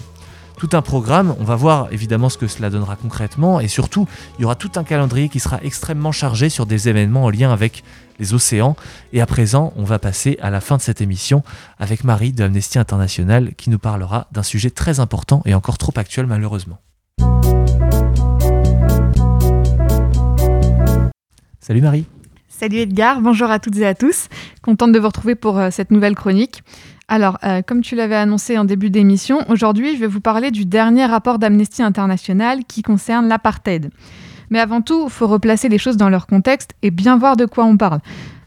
Tout 0.57 0.69
un 0.73 0.81
programme. 0.81 1.35
On 1.39 1.43
va 1.43 1.55
voir 1.55 1.87
évidemment 1.91 2.29
ce 2.29 2.37
que 2.37 2.47
cela 2.47 2.69
donnera 2.69 2.95
concrètement 2.95 3.59
et 3.59 3.67
surtout, 3.67 4.07
il 4.37 4.43
y 4.43 4.45
aura 4.45 4.55
tout 4.55 4.71
un 4.75 4.83
calendrier 4.83 5.29
qui 5.29 5.39
sera 5.39 5.59
extrêmement 5.63 6.11
chargé 6.11 6.49
sur 6.49 6.65
des 6.65 6.89
événements 6.89 7.25
en 7.25 7.29
lien 7.29 7.51
avec 7.51 7.83
les 8.19 8.33
océans. 8.33 8.75
Et 9.11 9.21
à 9.21 9.25
présent, 9.25 9.73
on 9.75 9.83
va 9.83 9.99
passer 9.99 10.37
à 10.41 10.49
la 10.49 10.61
fin 10.61 10.77
de 10.77 10.81
cette 10.81 11.01
émission 11.01 11.43
avec 11.79 12.03
Marie 12.03 12.31
de 12.31 12.43
Amnesty 12.43 12.79
International 12.79 13.53
qui 13.55 13.69
nous 13.69 13.79
parlera 13.79 14.27
d'un 14.31 14.43
sujet 14.43 14.69
très 14.69 14.99
important 14.99 15.41
et 15.45 15.53
encore 15.53 15.77
trop 15.77 15.93
actuel 15.95 16.27
malheureusement. 16.27 16.79
Salut 21.59 21.81
Marie. 21.81 22.05
Salut 22.49 22.77
Edgar, 22.77 23.19
bonjour 23.19 23.49
à 23.49 23.59
toutes 23.59 23.77
et 23.77 23.85
à 23.85 23.95
tous. 23.95 24.27
Contente 24.61 24.91
de 24.91 24.99
vous 24.99 25.07
retrouver 25.07 25.35
pour 25.35 25.57
euh, 25.57 25.69
cette 25.71 25.91
nouvelle 25.91 26.13
chronique. 26.13 26.61
Alors, 27.07 27.37
euh, 27.43 27.61
comme 27.61 27.81
tu 27.81 27.95
l'avais 27.95 28.15
annoncé 28.15 28.57
en 28.57 28.65
début 28.65 28.89
d'émission, 28.89 29.39
aujourd'hui 29.49 29.95
je 29.95 29.99
vais 29.99 30.07
vous 30.07 30.21
parler 30.21 30.51
du 30.51 30.65
dernier 30.65 31.05
rapport 31.05 31.37
d'Amnesty 31.37 31.83
International 31.83 32.63
qui 32.65 32.81
concerne 32.81 33.27
l'apartheid. 33.27 33.91
Mais 34.49 34.59
avant 34.59 34.81
tout, 34.81 35.05
il 35.05 35.11
faut 35.11 35.27
replacer 35.27 35.69
les 35.69 35.77
choses 35.77 35.97
dans 35.97 36.09
leur 36.09 36.27
contexte 36.27 36.71
et 36.81 36.91
bien 36.91 37.17
voir 37.17 37.35
de 37.35 37.45
quoi 37.45 37.65
on 37.65 37.77
parle. 37.77 37.99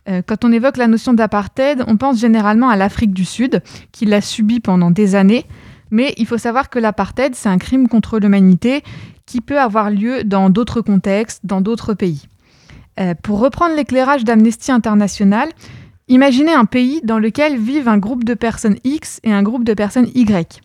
Euh, 0.08 0.22
quand 0.24 0.44
on 0.44 0.52
évoque 0.52 0.76
la 0.76 0.86
notion 0.86 1.12
d'apartheid, 1.12 1.84
on 1.86 1.96
pense 1.96 2.18
généralement 2.18 2.68
à 2.68 2.76
l'Afrique 2.76 3.12
du 3.12 3.24
Sud, 3.24 3.62
qui 3.92 4.06
l'a 4.06 4.20
subi 4.20 4.60
pendant 4.60 4.90
des 4.90 5.14
années. 5.14 5.46
Mais 5.90 6.14
il 6.16 6.26
faut 6.26 6.38
savoir 6.38 6.70
que 6.70 6.78
l'apartheid, 6.78 7.34
c'est 7.34 7.48
un 7.48 7.58
crime 7.58 7.88
contre 7.88 8.18
l'humanité 8.18 8.82
qui 9.24 9.40
peut 9.40 9.60
avoir 9.60 9.90
lieu 9.90 10.24
dans 10.24 10.50
d'autres 10.50 10.80
contextes, 10.80 11.40
dans 11.44 11.60
d'autres 11.60 11.94
pays. 11.94 12.28
Euh, 12.98 13.14
pour 13.20 13.40
reprendre 13.40 13.76
l'éclairage 13.76 14.24
d'Amnesty 14.24 14.72
International, 14.72 15.48
imaginez 16.08 16.52
un 16.52 16.64
pays 16.64 17.00
dans 17.02 17.18
lequel 17.18 17.58
vivent 17.58 17.88
un 17.88 17.98
groupe 17.98 18.24
de 18.24 18.34
personnes 18.34 18.76
X 18.84 19.20
et 19.24 19.32
un 19.32 19.42
groupe 19.42 19.64
de 19.64 19.74
personnes 19.74 20.08
Y. 20.14 20.62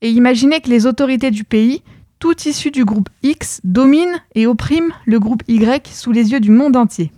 Et 0.00 0.10
imaginez 0.10 0.60
que 0.60 0.70
les 0.70 0.86
autorités 0.86 1.30
du 1.30 1.44
pays, 1.44 1.82
toutes 2.18 2.46
issues 2.46 2.70
du 2.70 2.84
groupe 2.84 3.08
X, 3.22 3.60
dominent 3.64 4.20
et 4.34 4.46
oppriment 4.46 4.92
le 5.06 5.18
groupe 5.18 5.42
Y 5.48 5.86
sous 5.88 6.12
les 6.12 6.32
yeux 6.32 6.40
du 6.40 6.50
monde 6.50 6.76
entier. 6.76 7.12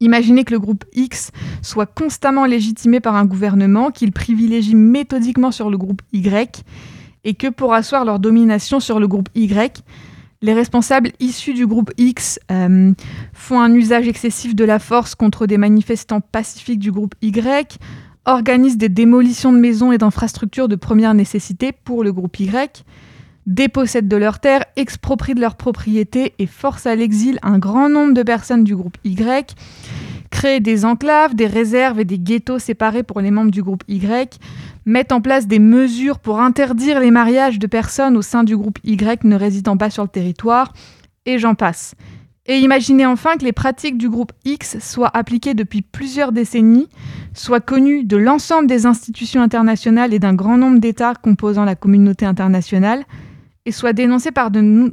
Imaginez 0.00 0.42
que 0.44 0.52
le 0.52 0.58
groupe 0.58 0.84
X 0.94 1.30
soit 1.62 1.86
constamment 1.86 2.44
légitimé 2.44 2.98
par 2.98 3.14
un 3.14 3.24
gouvernement 3.24 3.92
qu'il 3.92 4.10
privilégie 4.10 4.74
méthodiquement 4.74 5.52
sur 5.52 5.70
le 5.70 5.78
groupe 5.78 6.02
Y 6.12 6.64
et 7.24 7.34
que 7.34 7.46
pour 7.46 7.72
asseoir 7.72 8.04
leur 8.04 8.18
domination 8.18 8.80
sur 8.80 8.98
le 8.98 9.06
groupe 9.06 9.28
Y, 9.36 9.84
les 10.42 10.52
responsables 10.52 11.12
issus 11.20 11.54
du 11.54 11.66
groupe 11.66 11.92
X 11.96 12.38
euh, 12.50 12.92
font 13.32 13.60
un 13.60 13.72
usage 13.72 14.08
excessif 14.08 14.54
de 14.54 14.64
la 14.64 14.78
force 14.78 15.14
contre 15.14 15.46
des 15.46 15.56
manifestants 15.56 16.20
pacifiques 16.20 16.80
du 16.80 16.90
groupe 16.90 17.14
Y, 17.22 17.78
organisent 18.24 18.76
des 18.76 18.88
démolitions 18.88 19.52
de 19.52 19.58
maisons 19.58 19.92
et 19.92 19.98
d'infrastructures 19.98 20.68
de 20.68 20.76
première 20.76 21.14
nécessité 21.14 21.72
pour 21.72 22.04
le 22.04 22.12
groupe 22.12 22.38
Y, 22.38 22.84
dépossèdent 23.46 24.08
de 24.08 24.16
leurs 24.16 24.40
terres, 24.40 24.64
exproprient 24.76 25.34
de 25.34 25.40
leurs 25.40 25.56
propriétés 25.56 26.34
et 26.38 26.46
forcent 26.46 26.86
à 26.86 26.94
l'exil 26.94 27.38
un 27.42 27.58
grand 27.58 27.88
nombre 27.88 28.14
de 28.14 28.22
personnes 28.22 28.64
du 28.64 28.76
groupe 28.76 28.98
Y, 29.04 29.54
créent 30.42 30.58
des 30.58 30.84
enclaves, 30.84 31.36
des 31.36 31.46
réserves 31.46 32.00
et 32.00 32.04
des 32.04 32.18
ghettos 32.18 32.58
séparés 32.58 33.04
pour 33.04 33.20
les 33.20 33.30
membres 33.30 33.52
du 33.52 33.62
groupe 33.62 33.84
Y, 33.86 34.40
mettent 34.86 35.12
en 35.12 35.20
place 35.20 35.46
des 35.46 35.60
mesures 35.60 36.18
pour 36.18 36.40
interdire 36.40 36.98
les 36.98 37.12
mariages 37.12 37.60
de 37.60 37.68
personnes 37.68 38.16
au 38.16 38.22
sein 38.22 38.42
du 38.42 38.56
groupe 38.56 38.80
Y 38.82 39.22
ne 39.22 39.36
résidant 39.36 39.76
pas 39.76 39.88
sur 39.88 40.02
le 40.02 40.08
territoire, 40.08 40.72
et 41.26 41.38
j'en 41.38 41.54
passe. 41.54 41.94
Et 42.46 42.58
imaginez 42.58 43.06
enfin 43.06 43.36
que 43.36 43.44
les 43.44 43.52
pratiques 43.52 43.96
du 43.96 44.10
groupe 44.10 44.32
X 44.44 44.80
soient 44.80 45.16
appliquées 45.16 45.54
depuis 45.54 45.80
plusieurs 45.80 46.32
décennies, 46.32 46.88
soient 47.34 47.60
connues 47.60 48.02
de 48.02 48.16
l'ensemble 48.16 48.66
des 48.66 48.84
institutions 48.84 49.42
internationales 49.42 50.12
et 50.12 50.18
d'un 50.18 50.34
grand 50.34 50.58
nombre 50.58 50.80
d'États 50.80 51.14
composant 51.14 51.64
la 51.64 51.76
communauté 51.76 52.26
internationale, 52.26 53.04
et 53.64 53.70
soient 53.70 53.92
dénoncées 53.92 54.32
par 54.32 54.50
de 54.50 54.90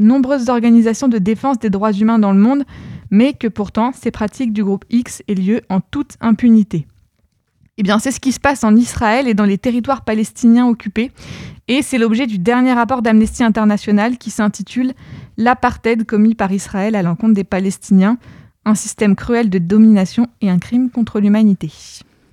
nombreuses 0.00 0.48
organisations 0.48 1.06
de 1.06 1.18
défense 1.18 1.60
des 1.60 1.70
droits 1.70 1.92
humains 1.92 2.18
dans 2.18 2.32
le 2.32 2.40
monde, 2.40 2.64
mais 3.12 3.34
que 3.34 3.46
pourtant 3.46 3.92
ces 3.92 4.10
pratiques 4.10 4.52
du 4.52 4.64
groupe 4.64 4.84
X 4.90 5.22
aient 5.28 5.34
lieu 5.34 5.60
en 5.68 5.80
toute 5.80 6.16
impunité. 6.20 6.88
Eh 7.78 7.82
bien, 7.82 7.98
c'est 7.98 8.10
ce 8.10 8.20
qui 8.20 8.32
se 8.32 8.40
passe 8.40 8.64
en 8.64 8.74
Israël 8.74 9.28
et 9.28 9.34
dans 9.34 9.44
les 9.44 9.58
territoires 9.58 10.02
palestiniens 10.02 10.66
occupés. 10.66 11.12
Et 11.68 11.82
c'est 11.82 11.98
l'objet 11.98 12.26
du 12.26 12.38
dernier 12.38 12.72
rapport 12.72 13.02
d'Amnesty 13.02 13.44
International 13.44 14.18
qui 14.18 14.30
s'intitule 14.30 14.92
L'apartheid 15.36 16.04
commis 16.04 16.34
par 16.34 16.52
Israël 16.52 16.94
à 16.96 17.02
l'encontre 17.02 17.34
des 17.34 17.44
Palestiniens, 17.44 18.18
un 18.64 18.74
système 18.74 19.16
cruel 19.16 19.48
de 19.48 19.58
domination 19.58 20.26
et 20.40 20.50
un 20.50 20.58
crime 20.58 20.90
contre 20.90 21.20
l'humanité. 21.20 21.70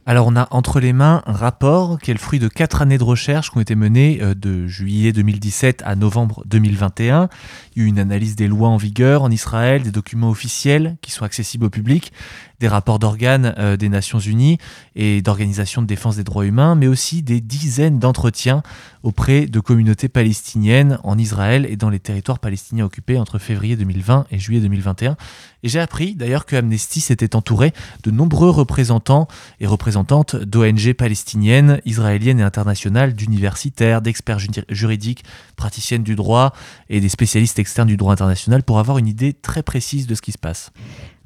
Alors 0.06 0.28
on 0.28 0.36
a 0.36 0.48
entre 0.52 0.80
les 0.80 0.94
mains 0.94 1.22
un 1.28 1.34
rapport 1.34 2.00
qui 2.00 2.10
est 2.10 2.14
le 2.14 2.20
fruit 2.20 2.40
de 2.40 2.48
quatre 2.48 2.82
années 2.82 2.98
de 2.98 3.04
recherche 3.04 3.52
qui 3.52 3.58
ont 3.58 3.62
été 3.62 3.76
menées 3.76 4.20
euh, 4.22 4.34
de 4.34 4.66
juillet 4.66 5.12
2017 5.12 5.84
à 5.86 5.96
novembre 5.96 6.44
2021. 6.48 7.30
Il 7.76 7.82
y 7.82 7.86
a 7.86 7.86
eu 7.86 7.90
une 7.90 8.00
analyse 8.00 8.36
des 8.36 8.48
lois 8.48 8.70
en 8.70 8.78
vigueur 8.78 9.22
en 9.22 9.30
Israël, 9.30 9.84
des 9.84 9.92
documents 9.92 10.30
officiels 10.30 10.98
qui 11.02 11.12
sont 11.12 11.26
accessibles 11.26 11.66
au 11.66 11.70
public, 11.70 12.12
des 12.60 12.68
rapports 12.68 13.00
d'organes 13.00 13.54
euh, 13.58 13.78
des 13.78 13.90
Nations 13.90 14.20
Unies 14.20 14.58
et 14.96 15.22
d'organisations 15.22 15.82
de 15.82 15.88
défense 15.88 16.16
des 16.16 16.24
droits 16.24 16.46
humains, 16.46 16.76
mais 16.76 16.88
aussi 16.88 17.22
des 17.22 17.42
dizaines 17.42 18.00
d'entretiens 18.00 18.64
auprès 19.04 19.46
de 19.46 19.60
communautés 19.60 20.10
palestiniennes 20.10 21.00
en 21.04 21.18
Israël 21.18 21.66
et 21.70 21.78
dans 21.78 21.90
les 21.90 22.00
territoires 22.00 22.40
palestiniens 22.40 22.86
occupés 22.86 23.18
entre 23.18 23.38
février 23.38 23.76
2020 23.76 24.26
et 24.32 24.40
juillet 24.40 24.62
2021. 24.62 25.16
Et 25.64 25.70
j'ai 25.70 25.80
appris 25.80 26.16
d'ailleurs 26.16 26.46
que 26.46 26.56
Amnesty 26.56 27.00
s'était 27.00 27.36
entouré 27.36 27.74
de 28.04 28.12
nombreux 28.12 28.50
représentants 28.50 29.28
et 29.60 29.68
représentantes 29.90 30.36
d'ONG 30.36 30.94
palestiniennes, 30.94 31.82
israéliennes 31.84 32.40
et 32.40 32.44
internationales, 32.44 33.16
d'universitaires, 33.16 34.04
d'experts 34.04 34.38
juridiques, 34.70 35.24
praticiennes 35.56 36.04
du 36.04 36.16
droit 36.16 36.54
et 36.90 37.00
des 37.00 37.10
spécialistes 37.10 37.58
externes 37.58 37.88
du 37.88 37.98
droit 37.98 38.14
international 38.14 38.62
pour 38.62 38.78
avoir 38.78 39.00
une 39.00 39.08
idée 39.08 39.34
très 39.34 39.64
précise 39.64 40.06
de 40.06 40.14
ce 40.14 40.22
qui 40.22 40.32
se 40.32 40.38
passe. 40.38 40.72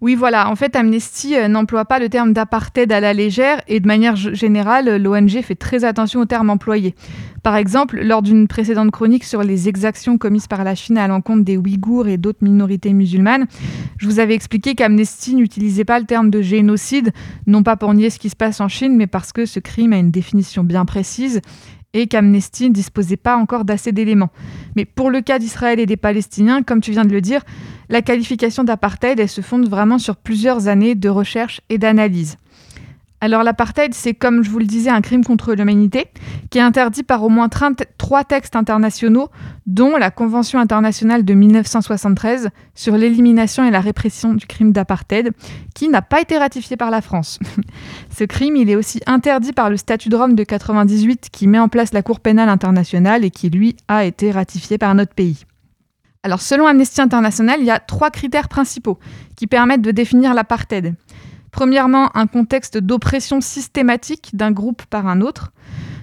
Oui, 0.03 0.15
voilà. 0.15 0.49
En 0.49 0.57
fait, 0.57 0.75
Amnesty 0.75 1.37
euh, 1.37 1.47
n'emploie 1.47 1.85
pas 1.85 1.97
le 1.97 2.09
terme 2.09 2.33
d'apartheid 2.33 2.91
à 2.91 2.99
la 2.99 3.13
légère 3.13 3.61
et 3.69 3.79
de 3.79 3.87
manière 3.87 4.17
générale, 4.17 5.01
l'ONG 5.01 5.41
fait 5.41 5.55
très 5.55 5.85
attention 5.85 6.19
aux 6.19 6.25
termes 6.25 6.49
employés. 6.49 6.93
Par 7.41 7.55
exemple, 7.55 8.01
lors 8.03 8.21
d'une 8.21 8.49
précédente 8.49 8.91
chronique 8.91 9.23
sur 9.23 9.43
les 9.43 9.69
exactions 9.69 10.17
commises 10.17 10.47
par 10.47 10.65
la 10.65 10.75
Chine 10.75 10.97
à 10.97 11.07
l'encontre 11.07 11.45
des 11.45 11.55
Ouïghours 11.55 12.09
et 12.09 12.17
d'autres 12.17 12.43
minorités 12.43 12.91
musulmanes, 12.91 13.45
je 13.97 14.05
vous 14.05 14.19
avais 14.19 14.33
expliqué 14.33 14.75
qu'Amnesty 14.75 15.35
n'utilisait 15.35 15.85
pas 15.85 15.99
le 15.99 16.05
terme 16.05 16.29
de 16.29 16.41
génocide, 16.41 17.13
non 17.47 17.63
pas 17.63 17.77
pour 17.77 17.93
nier 17.93 18.09
ce 18.09 18.19
qui 18.19 18.29
se 18.29 18.35
passe 18.35 18.59
en 18.59 18.67
Chine, 18.67 18.97
mais 18.97 19.07
parce 19.07 19.31
que 19.31 19.45
ce 19.45 19.61
crime 19.61 19.93
a 19.93 19.97
une 19.99 20.11
définition 20.11 20.65
bien 20.65 20.83
précise 20.83 21.39
et 21.93 22.07
qu'Amnesty 22.07 22.69
ne 22.69 22.73
disposait 22.73 23.17
pas 23.17 23.37
encore 23.37 23.65
d'assez 23.65 23.91
d'éléments. 23.91 24.31
Mais 24.75 24.85
pour 24.85 25.09
le 25.09 25.21
cas 25.21 25.39
d'Israël 25.39 25.79
et 25.79 25.85
des 25.85 25.97
Palestiniens, 25.97 26.63
comme 26.63 26.81
tu 26.81 26.91
viens 26.91 27.05
de 27.05 27.13
le 27.13 27.21
dire, 27.21 27.41
la 27.89 28.01
qualification 28.01 28.63
d'apartheid, 28.63 29.19
elle 29.19 29.29
se 29.29 29.41
fonde 29.41 29.69
vraiment 29.69 29.99
sur 29.99 30.15
plusieurs 30.15 30.67
années 30.67 30.95
de 30.95 31.09
recherche 31.09 31.61
et 31.69 31.77
d'analyse. 31.77 32.37
Alors 33.23 33.41
l'apartheid, 33.43 33.93
c'est 33.93 34.13
comme 34.13 34.43
je 34.43 34.49
vous 34.49 34.59
le 34.59 34.65
disais, 34.65 34.89
un 34.89 34.99
crime 34.99 35.23
contre 35.23 35.53
l'humanité 35.53 36.07
qui 36.49 36.57
est 36.57 36.61
interdit 36.61 37.03
par 37.03 37.23
au 37.23 37.29
moins 37.29 37.47
trois 37.47 38.25
textes 38.25 38.57
internationaux, 38.57 39.29
dont 39.65 39.95
la 39.95 40.11
Convention 40.11 40.59
internationale 40.59 41.23
de 41.23 41.33
1973 41.33 42.49
sur 42.75 42.97
l'élimination 42.97 43.63
et 43.63 43.71
la 43.71 43.79
répression 43.79 44.33
du 44.33 44.45
crime 44.45 44.73
d'apartheid, 44.73 45.31
qui 45.73 45.87
n'a 45.87 46.01
pas 46.01 46.19
été 46.19 46.37
ratifié 46.37 46.75
par 46.75 46.91
la 46.91 46.99
France. 46.99 47.39
Ce 48.09 48.25
crime, 48.25 48.57
il 48.57 48.69
est 48.69 48.75
aussi 48.75 48.99
interdit 49.05 49.53
par 49.53 49.69
le 49.69 49.77
statut 49.77 50.09
de 50.09 50.17
Rome 50.17 50.35
de 50.35 50.43
98 50.43 51.29
qui 51.31 51.47
met 51.47 51.59
en 51.59 51.69
place 51.69 51.93
la 51.93 52.01
Cour 52.01 52.19
pénale 52.19 52.49
internationale 52.49 53.23
et 53.23 53.31
qui, 53.31 53.49
lui, 53.49 53.77
a 53.87 54.03
été 54.03 54.31
ratifié 54.31 54.77
par 54.77 54.93
notre 54.95 55.13
pays. 55.13 55.45
Alors 56.25 56.39
selon 56.41 56.67
Amnesty 56.67 57.01
International, 57.01 57.57
il 57.59 57.65
y 57.65 57.71
a 57.71 57.79
trois 57.79 58.09
critères 58.09 58.47
principaux 58.47 58.97
qui 59.35 59.45
permettent 59.45 59.81
de 59.81 59.91
définir 59.91 60.33
l'apartheid. 60.33 60.95
Premièrement, 61.53 62.09
un 62.17 62.25
contexte 62.25 62.79
d'oppression 62.79 63.39
systématique 63.39 64.31
d'un 64.33 64.51
groupe 64.51 64.83
par 64.89 65.07
un 65.07 65.21
autre. 65.21 65.53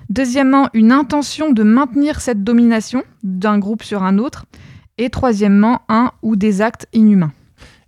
Deuxièmement, 0.09 0.71
une 0.75 0.93
intention 0.93 1.51
de 1.51 1.65
maintenir 1.65 2.21
cette 2.21 2.45
domination 2.45 3.03
d'un 3.25 3.59
groupe 3.59 3.83
sur 3.83 4.05
un 4.05 4.19
autre. 4.19 4.47
Et 4.97 5.11
troisièmement, 5.11 5.83
un 5.89 6.13
ou 6.23 6.37
des 6.37 6.63
actes 6.63 6.87
inhumains. 6.93 7.33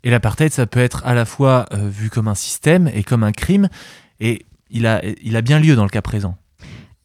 Et 0.02 0.10
l'apartheid, 0.10 0.50
ça 0.50 0.66
peut 0.66 0.80
être 0.80 1.06
à 1.06 1.14
la 1.14 1.24
fois 1.24 1.66
euh, 1.72 1.88
vu 1.88 2.10
comme 2.10 2.26
un 2.26 2.34
système 2.34 2.90
et 2.92 3.04
comme 3.04 3.22
un 3.22 3.30
crime. 3.30 3.68
Et 4.18 4.44
il 4.68 4.84
a, 4.84 5.00
il 5.22 5.36
a 5.36 5.40
bien 5.40 5.60
lieu 5.60 5.76
dans 5.76 5.84
le 5.84 5.88
cas 5.88 6.02
présent. 6.02 6.36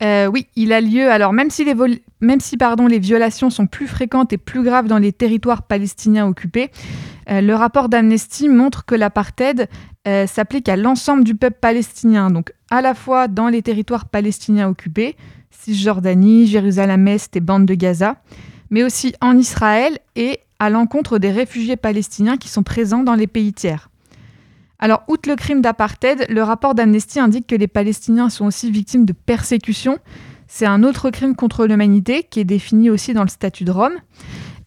Euh, 0.01 0.25
oui, 0.25 0.47
il 0.55 0.73
a 0.73 0.81
lieu. 0.81 1.11
Alors, 1.11 1.33
même 1.33 1.51
si, 1.51 1.65
les, 1.65 1.75
même 2.19 2.39
si 2.39 2.57
pardon, 2.57 2.87
les 2.87 2.99
violations 2.99 3.51
sont 3.51 3.67
plus 3.67 3.87
fréquentes 3.87 4.33
et 4.33 4.37
plus 4.37 4.63
graves 4.63 4.87
dans 4.87 4.97
les 4.97 5.13
territoires 5.13 5.63
palestiniens 5.63 6.25
occupés, 6.25 6.71
euh, 7.29 7.41
le 7.41 7.55
rapport 7.55 7.89
d'Amnesty 7.89 8.47
montre 8.49 8.85
que 8.85 8.95
l'apartheid 8.95 9.67
euh, 10.07 10.25
s'applique 10.25 10.69
à 10.69 10.75
l'ensemble 10.75 11.23
du 11.23 11.35
peuple 11.35 11.57
palestinien, 11.59 12.31
donc 12.31 12.53
à 12.69 12.81
la 12.81 12.93
fois 12.93 13.27
dans 13.27 13.49
les 13.49 13.61
territoires 13.61 14.05
palestiniens 14.05 14.69
occupés, 14.69 15.15
Cisjordanie, 15.51 16.47
Jérusalem-Est 16.47 17.35
et 17.35 17.41
bande 17.41 17.65
de 17.65 17.73
Gaza, 17.73 18.15
mais 18.69 18.83
aussi 18.83 19.13
en 19.21 19.37
Israël 19.37 19.99
et 20.15 20.39
à 20.59 20.69
l'encontre 20.69 21.19
des 21.19 21.31
réfugiés 21.31 21.75
palestiniens 21.75 22.37
qui 22.37 22.47
sont 22.47 22.63
présents 22.63 23.03
dans 23.03 23.15
les 23.15 23.27
pays 23.27 23.53
tiers. 23.53 23.89
Alors, 24.79 25.03
outre 25.07 25.27
le 25.27 25.35
crime 25.35 25.61
d'apartheid, 25.61 26.27
le 26.29 26.43
rapport 26.43 26.75
d'Amnesty 26.75 27.19
indique 27.19 27.47
que 27.47 27.55
les 27.55 27.67
Palestiniens 27.67 28.29
sont 28.29 28.45
aussi 28.45 28.71
victimes 28.71 29.05
de 29.05 29.13
persécutions, 29.13 29.97
C'est 30.49 30.65
un 30.65 30.83
autre 30.83 31.09
crime 31.09 31.35
contre 31.35 31.67
l'humanité 31.67 32.23
qui 32.23 32.39
est 32.39 32.45
défini 32.45 32.89
aussi 32.89 33.13
dans 33.13 33.23
le 33.23 33.27
statut 33.27 33.65
de 33.65 33.71
Rome. 33.71 33.97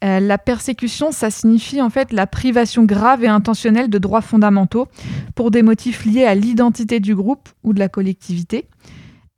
Euh, 0.02 0.18
la 0.18 0.38
persécution, 0.38 1.12
ça 1.12 1.30
signifie 1.30 1.82
en 1.82 1.90
fait 1.90 2.12
la 2.12 2.26
privation 2.26 2.84
grave 2.84 3.22
et 3.22 3.28
intentionnelle 3.28 3.90
de 3.90 3.98
droits 3.98 4.22
fondamentaux 4.22 4.88
pour 5.34 5.50
des 5.50 5.62
motifs 5.62 6.06
liés 6.06 6.24
à 6.24 6.34
l'identité 6.34 7.00
du 7.00 7.14
groupe 7.14 7.48
ou 7.64 7.74
de 7.74 7.78
la 7.78 7.88
collectivité. 7.88 8.66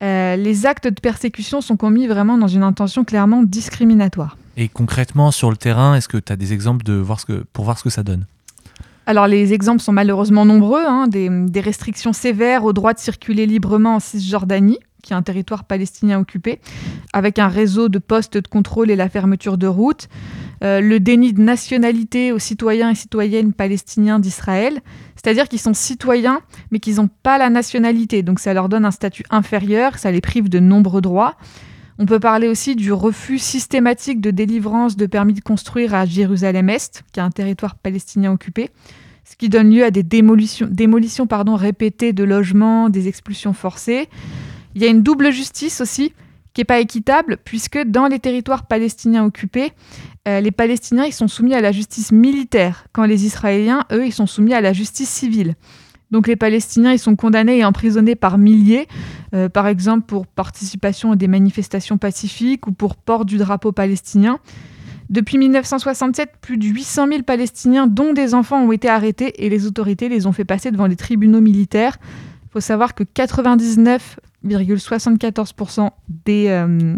Euh, 0.04 0.36
les 0.36 0.66
actes 0.66 0.86
de 0.88 1.00
persécution 1.00 1.60
sont 1.60 1.76
commis 1.76 2.06
vraiment 2.06 2.38
dans 2.38 2.48
une 2.48 2.62
intention 2.62 3.04
clairement 3.04 3.42
discriminatoire. 3.42 4.36
Et 4.56 4.68
concrètement, 4.68 5.30
sur 5.30 5.50
le 5.50 5.56
terrain, 5.56 5.94
est-ce 5.94 6.08
que 6.08 6.18
tu 6.18 6.32
as 6.32 6.36
des 6.36 6.52
exemples 6.52 6.84
de 6.84 6.94
voir 6.94 7.20
ce 7.20 7.26
que, 7.26 7.44
pour 7.52 7.64
voir 7.64 7.78
ce 7.78 7.84
que 7.84 7.90
ça 7.90 8.02
donne? 8.02 8.26
Alors 9.06 9.26
les 9.26 9.52
exemples 9.52 9.80
sont 9.80 9.92
malheureusement 9.92 10.44
nombreux, 10.44 10.84
hein, 10.86 11.08
des, 11.08 11.28
des, 11.28 11.60
restrictions 11.60 12.12
sévères 12.12 12.64
au 12.64 12.72
droit 12.72 12.94
de 12.94 13.00
circuler 13.00 13.46
librement 13.46 13.96
en 13.96 14.00
Cisjordanie, 14.00 14.78
qui 15.02 15.12
est 15.12 15.16
un 15.16 15.22
territoire 15.22 15.64
palestinien 15.64 16.18
occupé, 16.18 16.60
avec 17.12 17.38
un 17.38 17.48
réseau 17.48 17.88
de 17.88 17.98
postes 17.98 18.38
de 18.38 18.46
contrôle 18.46 18.90
et 18.90 18.96
la 18.96 19.08
fermeture 19.08 19.58
de 19.58 19.66
routes, 19.66 20.08
euh, 20.62 20.80
le 20.80 21.00
déni 21.00 21.32
de 21.32 21.42
nationalité 21.42 22.30
aux 22.30 22.38
citoyens 22.38 22.90
et 22.90 22.94
citoyennes 22.94 23.52
palestiniens 23.52 24.20
d'Israël, 24.20 24.80
c'est-à-dire 25.16 25.48
qu'ils 25.48 25.60
sont 25.60 25.74
citoyens 25.74 26.40
mais 26.70 26.78
qu'ils 26.78 26.96
n'ont 26.96 27.10
pas 27.22 27.36
la 27.36 27.50
nationalité, 27.50 28.22
donc 28.22 28.38
ça 28.38 28.54
leur 28.54 28.68
donne 28.68 28.84
un 28.84 28.92
statut 28.92 29.24
inférieur, 29.30 29.98
ça 29.98 30.12
les 30.12 30.20
prive 30.20 30.48
de 30.48 30.60
nombreux 30.60 31.00
droits. 31.00 31.36
On 31.98 32.06
peut 32.06 32.20
parler 32.20 32.48
aussi 32.48 32.74
du 32.74 32.92
refus 32.92 33.38
systématique 33.38 34.20
de 34.20 34.30
délivrance 34.30 34.96
de 34.96 35.06
permis 35.06 35.34
de 35.34 35.40
construire 35.40 35.94
à 35.94 36.06
Jérusalem-Est, 36.06 37.02
qui 37.12 37.20
est 37.20 37.22
un 37.22 37.30
territoire 37.30 37.74
palestinien 37.74 38.32
occupé, 38.32 38.70
ce 39.24 39.36
qui 39.36 39.48
donne 39.48 39.70
lieu 39.70 39.84
à 39.84 39.90
des 39.90 40.02
démolitions, 40.02 40.68
démolitions 40.70 41.26
pardon, 41.26 41.54
répétées 41.54 42.12
de 42.12 42.24
logements, 42.24 42.88
des 42.88 43.08
expulsions 43.08 43.52
forcées. 43.52 44.08
Il 44.74 44.82
y 44.82 44.86
a 44.86 44.88
une 44.88 45.02
double 45.02 45.30
justice 45.32 45.80
aussi 45.80 46.12
qui 46.54 46.60
n'est 46.60 46.66
pas 46.66 46.80
équitable, 46.80 47.38
puisque 47.44 47.82
dans 47.82 48.06
les 48.06 48.18
territoires 48.18 48.66
palestiniens 48.66 49.24
occupés, 49.24 49.72
euh, 50.28 50.40
les 50.40 50.50
Palestiniens 50.50 51.04
ils 51.04 51.12
sont 51.12 51.28
soumis 51.28 51.54
à 51.54 51.60
la 51.60 51.72
justice 51.72 52.12
militaire, 52.12 52.86
quand 52.92 53.04
les 53.04 53.24
Israéliens, 53.24 53.84
eux, 53.90 54.06
ils 54.06 54.12
sont 54.12 54.26
soumis 54.26 54.54
à 54.54 54.60
la 54.60 54.72
justice 54.72 55.08
civile. 55.08 55.54
Donc 56.10 56.26
les 56.26 56.36
Palestiniens, 56.36 56.92
ils 56.92 56.98
sont 56.98 57.16
condamnés 57.16 57.58
et 57.58 57.64
emprisonnés 57.64 58.16
par 58.16 58.36
milliers, 58.36 58.86
euh, 59.34 59.48
par 59.48 59.66
exemple 59.66 60.04
pour 60.06 60.26
participation 60.26 61.12
à 61.12 61.16
des 61.16 61.26
manifestations 61.26 61.96
pacifiques 61.96 62.66
ou 62.66 62.72
pour 62.72 62.96
port 62.96 63.24
du 63.24 63.38
drapeau 63.38 63.72
palestinien. 63.72 64.38
Depuis 65.08 65.38
1967, 65.38 66.30
plus 66.40 66.58
de 66.58 66.66
800 66.66 67.08
000 67.08 67.22
Palestiniens, 67.22 67.86
dont 67.86 68.12
des 68.12 68.34
enfants, 68.34 68.62
ont 68.62 68.72
été 68.72 68.88
arrêtés 68.88 69.44
et 69.44 69.48
les 69.48 69.66
autorités 69.66 70.08
les 70.08 70.26
ont 70.26 70.32
fait 70.32 70.44
passer 70.44 70.70
devant 70.70 70.86
les 70.86 70.96
tribunaux 70.96 71.40
militaires. 71.40 71.98
Il 72.44 72.52
faut 72.52 72.60
savoir 72.60 72.94
que 72.94 73.04
99,74% 74.46 75.90
des, 76.24 76.46
euh, 76.48 76.96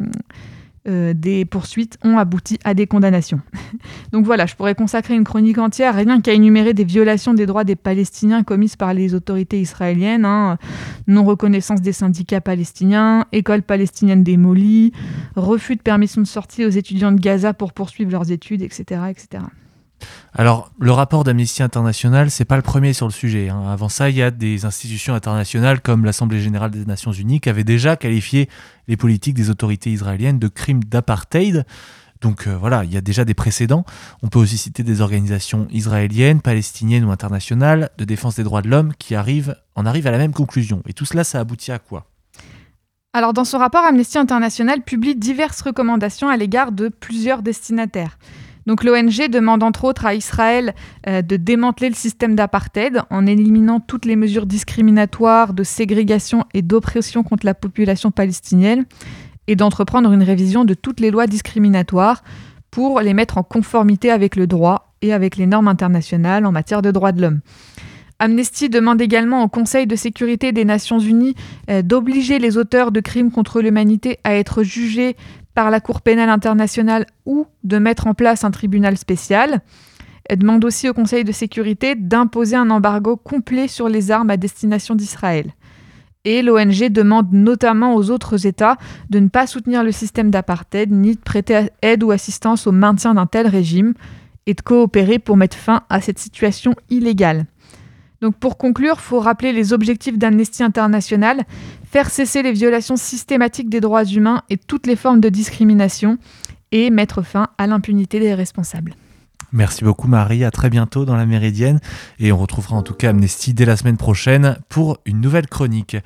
euh, 0.86 1.14
des 1.14 1.46
poursuites 1.46 1.96
ont 2.04 2.18
abouti 2.18 2.58
à 2.62 2.74
des 2.74 2.86
condamnations. 2.86 3.40
Donc 4.12 4.26
voilà, 4.26 4.44
je 4.44 4.54
pourrais 4.54 4.74
consacrer 4.74 5.14
une 5.14 5.24
chronique 5.24 5.56
entière 5.56 5.94
rien 5.94 6.20
qu'à 6.20 6.32
énumérer 6.32 6.74
des 6.74 6.84
violations 6.84 7.32
des 7.32 7.46
droits 7.46 7.64
des 7.64 7.76
Palestiniens 7.76 8.42
commises 8.42 8.76
par 8.76 8.92
les 8.92 9.14
autorités 9.14 9.60
israéliennes, 9.60 10.26
hein. 10.26 10.58
non-reconnaissance 11.06 11.80
des 11.80 11.92
syndicats 11.92 12.42
palestiniens, 12.42 13.24
école 13.32 13.62
palestinienne 13.62 14.22
démolie, 14.22 14.92
refus 15.36 15.76
de 15.76 15.82
permission 15.82 16.20
de 16.20 16.26
sortie 16.26 16.66
aux 16.66 16.70
étudiants 16.70 17.12
de 17.12 17.20
Gaza 17.20 17.54
pour 17.54 17.72
poursuivre 17.72 18.10
leurs 18.10 18.30
études, 18.30 18.60
etc. 18.60 19.00
etc. 19.08 19.44
Alors, 20.36 20.72
le 20.80 20.90
rapport 20.90 21.22
d'Amnesty 21.22 21.62
International, 21.62 22.30
c'est 22.30 22.44
pas 22.44 22.56
le 22.56 22.62
premier 22.62 22.92
sur 22.92 23.06
le 23.06 23.12
sujet. 23.12 23.48
Hein. 23.48 23.62
Avant 23.68 23.88
ça, 23.88 24.10
il 24.10 24.16
y 24.16 24.22
a 24.22 24.30
des 24.30 24.64
institutions 24.64 25.14
internationales 25.14 25.80
comme 25.80 26.04
l'Assemblée 26.04 26.40
générale 26.40 26.72
des 26.72 26.84
Nations 26.84 27.12
unies 27.12 27.40
qui 27.40 27.48
avaient 27.48 27.64
déjà 27.64 27.96
qualifié 27.96 28.48
les 28.88 28.96
politiques 28.96 29.34
des 29.34 29.50
autorités 29.50 29.90
israéliennes 29.90 30.38
de 30.38 30.48
crimes 30.48 30.82
d'apartheid. 30.82 31.64
Donc 32.20 32.46
euh, 32.46 32.56
voilà, 32.56 32.84
il 32.84 32.92
y 32.92 32.96
a 32.96 33.00
déjà 33.00 33.24
des 33.24 33.34
précédents. 33.34 33.84
On 34.22 34.28
peut 34.28 34.38
aussi 34.38 34.56
citer 34.56 34.82
des 34.82 35.00
organisations 35.02 35.68
israéliennes, 35.70 36.40
palestiniennes 36.40 37.04
ou 37.04 37.10
internationales 37.10 37.90
de 37.98 38.04
défense 38.04 38.36
des 38.36 38.42
droits 38.42 38.62
de 38.62 38.68
l'homme 38.68 38.92
qui 38.98 39.14
arrivent, 39.14 39.56
en 39.74 39.86
arrivent 39.86 40.06
à 40.06 40.10
la 40.10 40.18
même 40.18 40.32
conclusion. 40.32 40.82
Et 40.88 40.94
tout 40.94 41.04
cela, 41.04 41.22
ça 41.22 41.38
aboutit 41.38 41.70
à 41.70 41.78
quoi? 41.78 42.06
Alors 43.12 43.32
dans 43.32 43.44
son 43.44 43.58
rapport, 43.58 43.84
Amnesty 43.84 44.18
International 44.18 44.82
publie 44.82 45.14
diverses 45.14 45.60
recommandations 45.60 46.28
à 46.28 46.36
l'égard 46.36 46.72
de 46.72 46.88
plusieurs 46.88 47.42
destinataires. 47.42 48.18
Donc 48.66 48.82
l'ONG 48.84 49.28
demande 49.30 49.62
entre 49.62 49.84
autres 49.84 50.06
à 50.06 50.14
Israël 50.14 50.74
euh, 51.06 51.22
de 51.22 51.36
démanteler 51.36 51.88
le 51.88 51.94
système 51.94 52.34
d'apartheid 52.34 53.02
en 53.10 53.26
éliminant 53.26 53.80
toutes 53.80 54.06
les 54.06 54.16
mesures 54.16 54.46
discriminatoires 54.46 55.52
de 55.52 55.62
ségrégation 55.62 56.44
et 56.54 56.62
d'oppression 56.62 57.22
contre 57.22 57.46
la 57.46 57.54
population 57.54 58.10
palestinienne 58.10 58.84
et 59.46 59.56
d'entreprendre 59.56 60.12
une 60.12 60.22
révision 60.22 60.64
de 60.64 60.74
toutes 60.74 61.00
les 61.00 61.10
lois 61.10 61.26
discriminatoires 61.26 62.22
pour 62.70 63.00
les 63.00 63.14
mettre 63.14 63.38
en 63.38 63.42
conformité 63.42 64.10
avec 64.10 64.36
le 64.36 64.46
droit 64.46 64.94
et 65.02 65.12
avec 65.12 65.36
les 65.36 65.46
normes 65.46 65.68
internationales 65.68 66.46
en 66.46 66.52
matière 66.52 66.82
de 66.82 66.90
droits 66.90 67.12
de 67.12 67.20
l'homme. 67.20 67.40
Amnesty 68.18 68.68
demande 68.68 69.02
également 69.02 69.42
au 69.42 69.48
Conseil 69.48 69.86
de 69.86 69.96
sécurité 69.96 70.52
des 70.52 70.64
Nations 70.64 70.98
Unies 70.98 71.34
euh, 71.68 71.82
d'obliger 71.82 72.38
les 72.38 72.56
auteurs 72.56 72.92
de 72.92 73.00
crimes 73.00 73.30
contre 73.30 73.60
l'humanité 73.60 74.18
à 74.24 74.34
être 74.34 74.62
jugés 74.62 75.16
par 75.54 75.70
la 75.70 75.80
Cour 75.80 76.00
pénale 76.00 76.28
internationale 76.28 77.06
ou 77.26 77.46
de 77.62 77.78
mettre 77.78 78.06
en 78.06 78.14
place 78.14 78.44
un 78.44 78.50
tribunal 78.50 78.96
spécial. 78.96 79.60
Elle 80.26 80.38
demande 80.38 80.64
aussi 80.64 80.88
au 80.88 80.94
Conseil 80.94 81.24
de 81.24 81.32
sécurité 81.32 81.94
d'imposer 81.94 82.56
un 82.56 82.70
embargo 82.70 83.16
complet 83.16 83.68
sur 83.68 83.88
les 83.88 84.10
armes 84.10 84.30
à 84.30 84.36
destination 84.36 84.94
d'Israël. 84.94 85.52
Et 86.24 86.40
l'ONG 86.40 86.88
demande 86.88 87.32
notamment 87.32 87.94
aux 87.94 88.10
autres 88.10 88.46
États 88.46 88.78
de 89.10 89.18
ne 89.18 89.28
pas 89.28 89.46
soutenir 89.46 89.84
le 89.84 89.92
système 89.92 90.30
d'apartheid 90.30 90.90
ni 90.90 91.16
de 91.16 91.20
prêter 91.20 91.68
aide 91.82 92.02
ou 92.02 92.10
assistance 92.10 92.66
au 92.66 92.72
maintien 92.72 93.14
d'un 93.14 93.26
tel 93.26 93.46
régime 93.46 93.92
et 94.46 94.54
de 94.54 94.60
coopérer 94.62 95.18
pour 95.18 95.36
mettre 95.36 95.56
fin 95.56 95.82
à 95.90 96.00
cette 96.00 96.18
situation 96.18 96.74
illégale. 96.88 97.46
Donc 98.24 98.36
pour 98.36 98.56
conclure, 98.56 98.94
il 98.96 99.02
faut 99.02 99.20
rappeler 99.20 99.52
les 99.52 99.74
objectifs 99.74 100.16
d'Amnesty 100.16 100.62
International, 100.62 101.42
faire 101.84 102.08
cesser 102.08 102.42
les 102.42 102.52
violations 102.52 102.96
systématiques 102.96 103.68
des 103.68 103.82
droits 103.82 104.06
humains 104.06 104.40
et 104.48 104.56
toutes 104.56 104.86
les 104.86 104.96
formes 104.96 105.20
de 105.20 105.28
discrimination 105.28 106.16
et 106.72 106.88
mettre 106.88 107.20
fin 107.20 107.48
à 107.58 107.66
l'impunité 107.66 108.20
des 108.20 108.32
responsables. 108.32 108.94
Merci 109.54 109.84
beaucoup 109.84 110.08
Marie, 110.08 110.42
à 110.42 110.50
très 110.50 110.68
bientôt 110.68 111.04
dans 111.04 111.14
la 111.14 111.26
Méridienne 111.26 111.78
et 112.18 112.32
on 112.32 112.36
retrouvera 112.36 112.74
en 112.74 112.82
tout 112.82 112.92
cas 112.92 113.10
Amnesty 113.10 113.54
dès 113.54 113.64
la 113.64 113.76
semaine 113.76 113.96
prochaine 113.96 114.58
pour 114.68 114.98
une 115.06 115.20
nouvelle 115.20 115.46
chronique. 115.46 115.96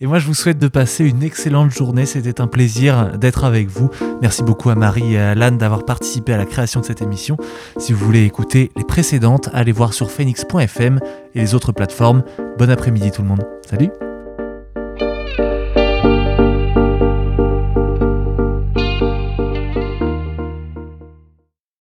Et 0.00 0.08
moi 0.08 0.18
je 0.18 0.26
vous 0.26 0.34
souhaite 0.34 0.58
de 0.58 0.66
passer 0.66 1.04
une 1.04 1.22
excellente 1.22 1.70
journée, 1.70 2.04
c'était 2.04 2.40
un 2.40 2.48
plaisir 2.48 3.16
d'être 3.16 3.44
avec 3.44 3.68
vous. 3.68 3.90
Merci 4.22 4.42
beaucoup 4.42 4.70
à 4.70 4.74
Marie 4.74 5.14
et 5.14 5.20
à 5.20 5.30
Alan 5.30 5.52
d'avoir 5.52 5.84
participé 5.84 6.32
à 6.32 6.36
la 6.36 6.46
création 6.46 6.80
de 6.80 6.84
cette 6.84 7.00
émission. 7.00 7.36
Si 7.76 7.92
vous 7.92 8.04
voulez 8.04 8.24
écouter 8.24 8.72
les 8.76 8.84
précédentes, 8.84 9.50
allez 9.52 9.70
voir 9.70 9.94
sur 9.94 10.10
phoenix.fm 10.10 10.98
et 11.36 11.38
les 11.38 11.54
autres 11.54 11.70
plateformes. 11.70 12.24
Bon 12.58 12.68
après-midi 12.68 13.12
tout 13.12 13.22
le 13.22 13.28
monde. 13.28 13.46
Salut 13.70 13.90